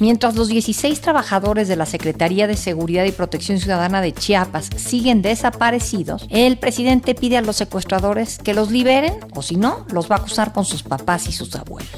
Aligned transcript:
Mientras 0.00 0.34
los 0.34 0.48
16 0.48 1.00
trabajadores 1.00 1.68
de 1.68 1.76
la 1.76 1.86
Secretaría 1.86 2.48
de 2.48 2.56
Seguridad 2.56 3.04
y 3.04 3.12
Protección 3.12 3.60
Ciudadana 3.60 4.00
de 4.00 4.12
Chiapas 4.12 4.68
siguen 4.76 5.22
desaparecidos, 5.22 6.26
el 6.30 6.58
presidente 6.58 7.14
pide 7.14 7.36
a 7.36 7.42
los 7.42 7.56
secuestradores 7.56 8.38
que 8.38 8.54
los 8.54 8.72
liberen 8.72 9.14
o 9.34 9.42
si 9.42 9.56
no, 9.56 9.86
los 9.92 10.10
va 10.10 10.16
a 10.16 10.18
acusar 10.18 10.52
con 10.52 10.64
sus 10.64 10.82
papás 10.82 11.28
y 11.28 11.32
sus 11.32 11.54
abuelos. 11.54 11.90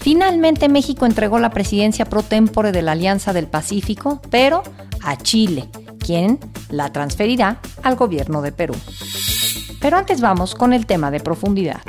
Finalmente 0.00 0.68
México 0.68 1.06
entregó 1.06 1.38
la 1.38 1.50
presidencia 1.50 2.04
pro 2.06 2.22
tempore 2.22 2.72
de 2.72 2.82
la 2.82 2.92
Alianza 2.92 3.32
del 3.32 3.46
Pacífico, 3.46 4.20
pero 4.30 4.62
a 5.02 5.16
Chile, 5.16 5.68
quien 5.98 6.40
la 6.70 6.92
transferirá 6.92 7.60
al 7.82 7.94
gobierno 7.94 8.42
de 8.42 8.52
Perú. 8.52 8.74
Pero 9.80 9.96
antes 9.96 10.20
vamos 10.20 10.54
con 10.54 10.72
el 10.72 10.86
tema 10.86 11.10
de 11.10 11.20
profundidad. 11.20 11.82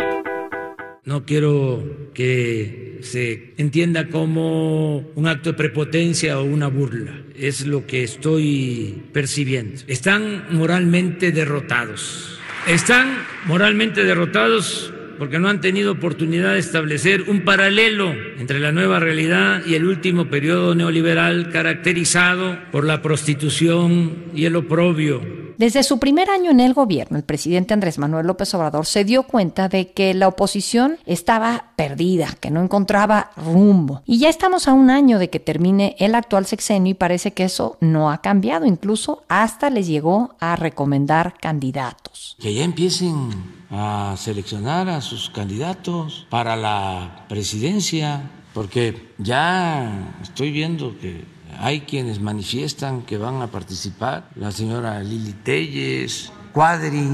No 1.03 1.25
quiero 1.25 2.11
que 2.13 2.86
se 3.01 3.53
entienda 3.57 4.07
como 4.09 4.97
un 5.15 5.27
acto 5.27 5.51
de 5.51 5.57
prepotencia 5.57 6.39
o 6.39 6.43
una 6.43 6.67
burla. 6.67 7.21
Es 7.35 7.65
lo 7.65 7.85
que 7.85 8.03
estoy 8.03 9.03
percibiendo. 9.13 9.81
Están 9.87 10.45
moralmente 10.51 11.31
derrotados. 11.31 12.39
Están 12.67 13.17
moralmente 13.45 14.03
derrotados 14.03 14.93
porque 15.17 15.39
no 15.39 15.49
han 15.49 15.61
tenido 15.61 15.93
oportunidad 15.93 16.53
de 16.53 16.59
establecer 16.59 17.23
un 17.23 17.41
paralelo 17.41 18.13
entre 18.39 18.59
la 18.59 18.71
nueva 18.71 18.99
realidad 18.99 19.63
y 19.65 19.75
el 19.75 19.85
último 19.85 20.27
periodo 20.27 20.75
neoliberal 20.75 21.49
caracterizado 21.49 22.59
por 22.71 22.85
la 22.85 23.01
prostitución 23.01 24.25
y 24.35 24.45
el 24.45 24.55
oprobio 24.55 25.46
desde 25.57 25.83
su 25.83 25.97
primer 25.97 26.29
año 26.29 26.51
en 26.51 26.59
el 26.59 26.73
gobierno, 26.73 27.17
el 27.17 27.23
presidente 27.23 27.73
Andrés 27.73 27.97
Manuel 27.97 28.27
López 28.27 28.53
Obrador 28.53 28.85
se 28.85 29.03
dio 29.03 29.23
cuenta 29.23 29.69
de 29.69 29.91
que 29.91 30.13
la 30.13 30.27
oposición 30.27 30.97
estaba 31.05 31.71
perdida, 31.75 32.35
que 32.39 32.51
no 32.51 32.61
encontraba 32.61 33.31
rumbo. 33.35 34.01
Y 34.05 34.19
ya 34.19 34.29
estamos 34.29 34.67
a 34.67 34.73
un 34.73 34.89
año 34.89 35.19
de 35.19 35.29
que 35.29 35.39
termine 35.39 35.95
el 35.99 36.15
actual 36.15 36.45
sexenio 36.45 36.91
y 36.91 36.93
parece 36.93 37.33
que 37.33 37.43
eso 37.43 37.77
no 37.81 38.11
ha 38.11 38.21
cambiado. 38.21 38.65
Incluso 38.65 39.23
hasta 39.27 39.69
les 39.69 39.87
llegó 39.87 40.35
a 40.39 40.55
recomendar 40.55 41.33
candidatos. 41.39 42.35
Que 42.39 42.53
ya 42.53 42.63
empiecen 42.63 43.29
a 43.71 44.15
seleccionar 44.17 44.89
a 44.89 45.01
sus 45.01 45.29
candidatos 45.29 46.27
para 46.29 46.55
la 46.55 47.25
presidencia, 47.27 48.29
porque 48.53 49.13
ya 49.17 50.13
estoy 50.21 50.51
viendo 50.51 50.97
que 50.99 51.36
hay 51.59 51.81
quienes 51.81 52.19
manifiestan 52.19 53.01
que 53.01 53.17
van 53.17 53.41
a 53.41 53.47
participar, 53.47 54.29
la 54.35 54.51
señora 54.51 54.99
Lili 55.01 55.33
Telles, 55.33 56.31
Cuadri, 56.53 57.09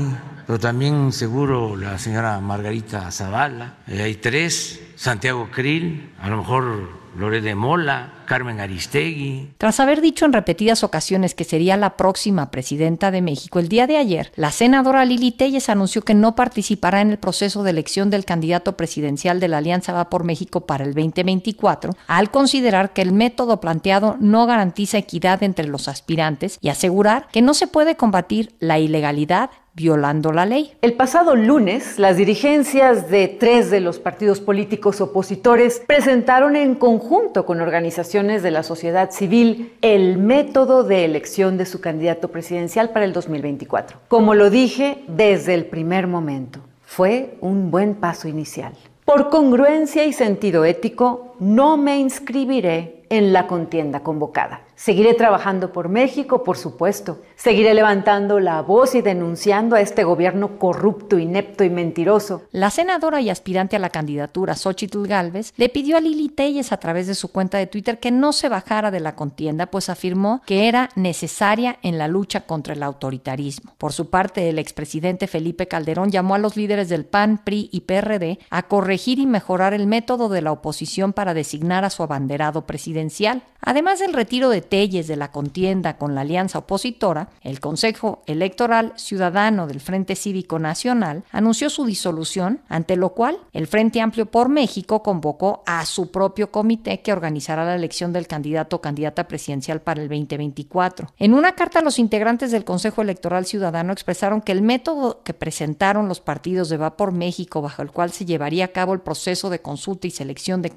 pero 0.46 0.60
también 0.60 1.12
seguro 1.12 1.76
la 1.76 1.98
señora 1.98 2.40
Margarita 2.40 3.10
Zavala, 3.12 3.78
eh, 3.88 4.02
hay 4.04 4.16
tres, 4.16 4.82
Santiago 4.96 5.50
Krill, 5.52 6.12
a 6.20 6.30
lo 6.30 6.38
mejor 6.38 7.04
de 7.16 7.56
Mola, 7.56 8.23
Carmen 8.26 8.60
Aristegui. 8.60 9.54
Tras 9.58 9.80
haber 9.80 10.02
dicho 10.02 10.26
en 10.26 10.34
repetidas 10.34 10.84
ocasiones 10.84 11.36
que 11.36 11.44
sería 11.44 11.78
la 11.78 11.98
próxima 11.98 12.52
presidenta 12.52 13.12
de 13.12 13.22
México, 13.22 13.60
el 13.60 13.70
día 13.70 13.88
de 13.88 13.98
ayer, 13.98 14.32
la 14.36 14.52
senadora 14.52 15.06
Lili 15.06 15.32
Telles 15.32 15.70
anunció 15.70 16.02
que 16.02 16.14
no 16.14 16.36
participará 16.36 17.02
en 17.02 17.12
el 17.12 17.18
proceso 17.18 17.64
de 17.64 17.72
elección 17.72 18.10
del 18.10 18.26
candidato 18.26 18.78
presidencial 18.78 19.40
de 19.40 19.48
la 19.48 19.58
Alianza 19.58 19.94
Va 19.94 20.10
por 20.10 20.24
México 20.24 20.66
para 20.66 20.84
el 20.84 20.94
2024, 20.94 21.94
al 22.08 22.32
considerar 22.32 22.94
que 22.94 23.02
el 23.02 23.14
método 23.14 23.60
planteado 23.60 24.18
no 24.20 24.46
garantiza 24.46 24.98
equidad 24.98 25.44
entre 25.44 25.68
los 25.68 25.88
aspirantes 25.88 26.58
y 26.62 26.70
asegurar 26.70 27.28
que 27.32 27.42
no 27.42 27.54
se 27.54 27.68
puede 27.68 27.96
combatir 27.96 28.56
la 28.60 28.80
ilegalidad 28.80 29.50
violando 29.76 30.32
la 30.32 30.46
ley. 30.46 30.74
El 30.82 30.94
pasado 30.94 31.36
lunes, 31.36 31.98
las 31.98 32.18
dirigencias 32.18 33.10
de 33.10 33.28
tres 33.28 33.72
de 33.72 33.80
los 33.80 34.00
partidos 34.00 34.40
políticos 34.40 35.02
opositores 35.02 35.82
presentaron 35.86 36.56
en 36.56 36.76
conjunto 36.76 37.46
con 37.46 37.60
organizaciones 37.60 38.44
de 38.44 38.52
la 38.52 38.64
sociedad 38.64 39.12
civil 39.12 39.74
el 39.82 40.18
método 40.18 40.84
de 40.84 41.06
elección 41.06 41.58
de 41.58 41.66
su 41.66 41.82
candidato 41.82 42.30
presidencial 42.30 42.92
para 42.92 43.06
el 43.06 43.14
2024. 43.14 43.98
Como 44.08 44.36
lo 44.36 44.50
dije 44.50 45.04
desde 45.08 45.56
el 45.56 45.66
primer 45.66 46.08
momento, 46.08 46.60
fue 46.84 47.38
un 47.42 47.72
buen 47.72 47.96
paso 47.96 48.28
inicial. 48.28 48.74
Por 49.06 49.30
congruencia 49.30 50.06
y 50.06 50.14
sentido 50.14 50.64
ético, 50.64 51.33
no 51.44 51.76
me 51.76 52.00
inscribiré 52.00 53.04
en 53.10 53.34
la 53.34 53.46
contienda 53.46 54.02
convocada. 54.02 54.62
Seguiré 54.76 55.14
trabajando 55.14 55.72
por 55.72 55.88
México, 55.88 56.44
por 56.44 56.58
supuesto. 56.58 57.22
Seguiré 57.36 57.74
levantando 57.76 58.40
la 58.40 58.62
voz 58.62 58.96
y 58.96 59.02
denunciando 59.02 59.76
a 59.76 59.82
este 59.82 60.04
gobierno 60.04 60.58
corrupto, 60.58 61.20
inepto 61.20 61.64
y 61.64 61.70
mentiroso. 61.70 62.42
La 62.52 62.72
senadora 62.72 63.22
y 63.22 63.30
aspirante 63.30 63.76
a 63.76 63.80
la 63.80 63.92
candidatura, 63.92 64.56
Xochitl 64.56 65.06
Galvez, 65.06 65.54
le 65.58 65.70
pidió 65.70 65.96
a 65.96 66.02
Lili 66.02 66.30
Telles 66.30 66.72
a 66.72 66.78
través 66.78 67.06
de 67.06 67.14
su 67.14 67.32
cuenta 67.32 67.60
de 67.60 67.68
Twitter 67.68 68.00
que 68.00 68.10
no 68.10 68.34
se 68.34 68.50
bajara 68.50 68.90
de 68.90 69.00
la 69.00 69.16
contienda, 69.16 69.68
pues 69.68 69.90
afirmó 69.90 70.42
que 70.46 70.68
era 70.68 70.90
necesaria 70.96 71.78
en 71.84 72.00
la 72.00 72.08
lucha 72.08 72.42
contra 72.42 72.74
el 72.74 72.82
autoritarismo. 72.82 73.76
Por 73.78 73.94
su 73.94 74.10
parte, 74.10 74.50
el 74.50 74.58
expresidente 74.58 75.28
Felipe 75.28 75.68
Calderón 75.68 76.10
llamó 76.10 76.34
a 76.34 76.40
los 76.40 76.58
líderes 76.58 76.90
del 76.90 77.06
PAN, 77.06 77.42
PRI 77.44 77.70
y 77.72 77.82
PRD 77.82 78.40
a 78.50 78.64
corregir 78.64 79.20
y 79.20 79.28
mejorar 79.28 79.76
el 79.76 79.86
método 79.86 80.30
de 80.30 80.42
la 80.42 80.52
oposición 80.52 81.14
para 81.14 81.33
designar 81.34 81.86
a 81.86 81.90
su 81.90 82.04
abanderado 82.04 82.66
presidencial. 82.66 83.44
Además 83.62 84.00
del 84.00 84.14
retiro 84.14 84.50
de 84.50 84.62
de 84.74 85.16
la 85.16 85.32
contienda 85.32 85.98
con 85.98 86.16
la 86.16 86.22
alianza 86.22 86.60
opositora, 86.60 87.30
el 87.42 87.60
Consejo 87.60 88.24
Electoral 88.26 88.94
Ciudadano 88.96 89.68
del 89.68 89.80
Frente 89.80 90.16
Cívico 90.16 90.60
Nacional 90.60 91.24
anunció 91.32 91.70
su 91.70 91.86
disolución, 91.86 92.60
ante 92.68 92.96
lo 92.96 93.10
cual 93.10 93.38
el 93.54 93.68
Frente 93.68 94.02
Amplio 94.02 94.26
por 94.26 94.50
México 94.50 95.04
convocó 95.04 95.64
a 95.66 95.86
su 95.86 96.12
propio 96.12 96.52
comité 96.52 97.02
que 97.02 97.14
organizará 97.14 97.66
la 97.66 97.76
elección 97.76 98.14
del 98.14 98.28
candidato 98.28 98.78
o 98.78 98.82
candidata 98.82 99.28
presidencial 99.28 99.80
para 99.82 100.02
el 100.02 100.10
2024. 100.10 101.10
En 101.18 101.34
una 101.34 101.54
carta 101.54 101.82
los 101.82 102.00
integrantes 102.00 102.52
del 102.52 102.66
Consejo 102.66 103.02
Electoral 103.02 103.46
Ciudadano 103.46 103.94
expresaron 103.94 104.42
que 104.42 104.52
el 104.52 104.62
método 104.62 105.22
que 105.24 105.34
presentaron 105.34 106.08
los 106.08 106.20
partidos 106.20 106.70
de 106.70 106.78
Va 106.78 106.98
por 106.98 107.12
México, 107.12 107.62
bajo 107.62 107.82
el 107.82 107.92
cual 107.92 108.12
se 108.12 108.26
llevaría 108.26 108.66
a 108.66 108.70
cabo 108.70 108.94
el 108.94 109.02
proceso 109.02 109.50
de 109.50 109.60
consulta 109.60 110.08
y 110.08 110.12
selección 110.12 110.62
de 110.62 110.72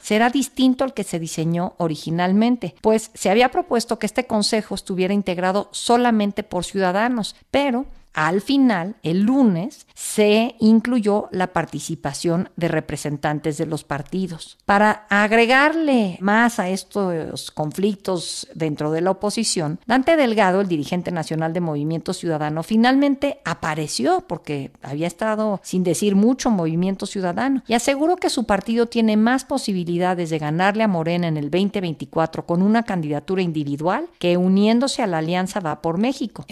será 0.00 0.30
distinto 0.30 0.84
al 0.84 0.94
que 0.94 1.04
se 1.04 1.18
diseñó 1.18 1.74
originalmente, 1.78 2.74
pues 2.80 3.10
se 3.14 3.30
había 3.30 3.50
propuesto 3.50 3.98
que 3.98 4.06
este 4.06 4.26
consejo 4.26 4.74
estuviera 4.74 5.14
integrado 5.14 5.68
solamente 5.72 6.42
por 6.42 6.64
ciudadanos, 6.64 7.36
pero 7.50 7.86
al 8.14 8.40
final, 8.40 8.96
el 9.02 9.22
lunes, 9.22 9.86
se 9.94 10.56
incluyó 10.58 11.28
la 11.30 11.52
participación 11.52 12.50
de 12.56 12.68
representantes 12.68 13.56
de 13.56 13.66
los 13.66 13.84
partidos. 13.84 14.58
Para 14.66 15.06
agregarle 15.08 16.18
más 16.20 16.58
a 16.58 16.68
estos 16.68 17.50
conflictos 17.50 18.46
dentro 18.54 18.90
de 18.90 19.00
la 19.00 19.12
oposición, 19.12 19.80
Dante 19.86 20.16
Delgado, 20.16 20.60
el 20.60 20.68
dirigente 20.68 21.10
nacional 21.10 21.52
de 21.52 21.60
Movimiento 21.60 22.12
Ciudadano, 22.12 22.62
finalmente 22.62 23.40
apareció 23.44 24.24
porque 24.26 24.72
había 24.82 25.06
estado 25.06 25.60
sin 25.62 25.82
decir 25.84 26.14
mucho 26.14 26.50
Movimiento 26.50 27.06
Ciudadano 27.06 27.62
y 27.66 27.74
aseguró 27.74 28.16
que 28.16 28.30
su 28.30 28.44
partido 28.44 28.86
tiene 28.86 29.16
más 29.16 29.44
posibilidades 29.44 30.30
de 30.30 30.38
ganarle 30.38 30.82
a 30.82 30.88
Morena 30.88 31.28
en 31.28 31.36
el 31.36 31.50
2024 31.50 32.44
con 32.44 32.62
una 32.62 32.82
candidatura 32.82 33.42
individual 33.42 34.08
que 34.18 34.36
uniéndose 34.36 35.02
a 35.02 35.06
la 35.06 35.18
Alianza 35.18 35.60
Va 35.60 35.80
por 35.80 35.98
México. 35.98 36.44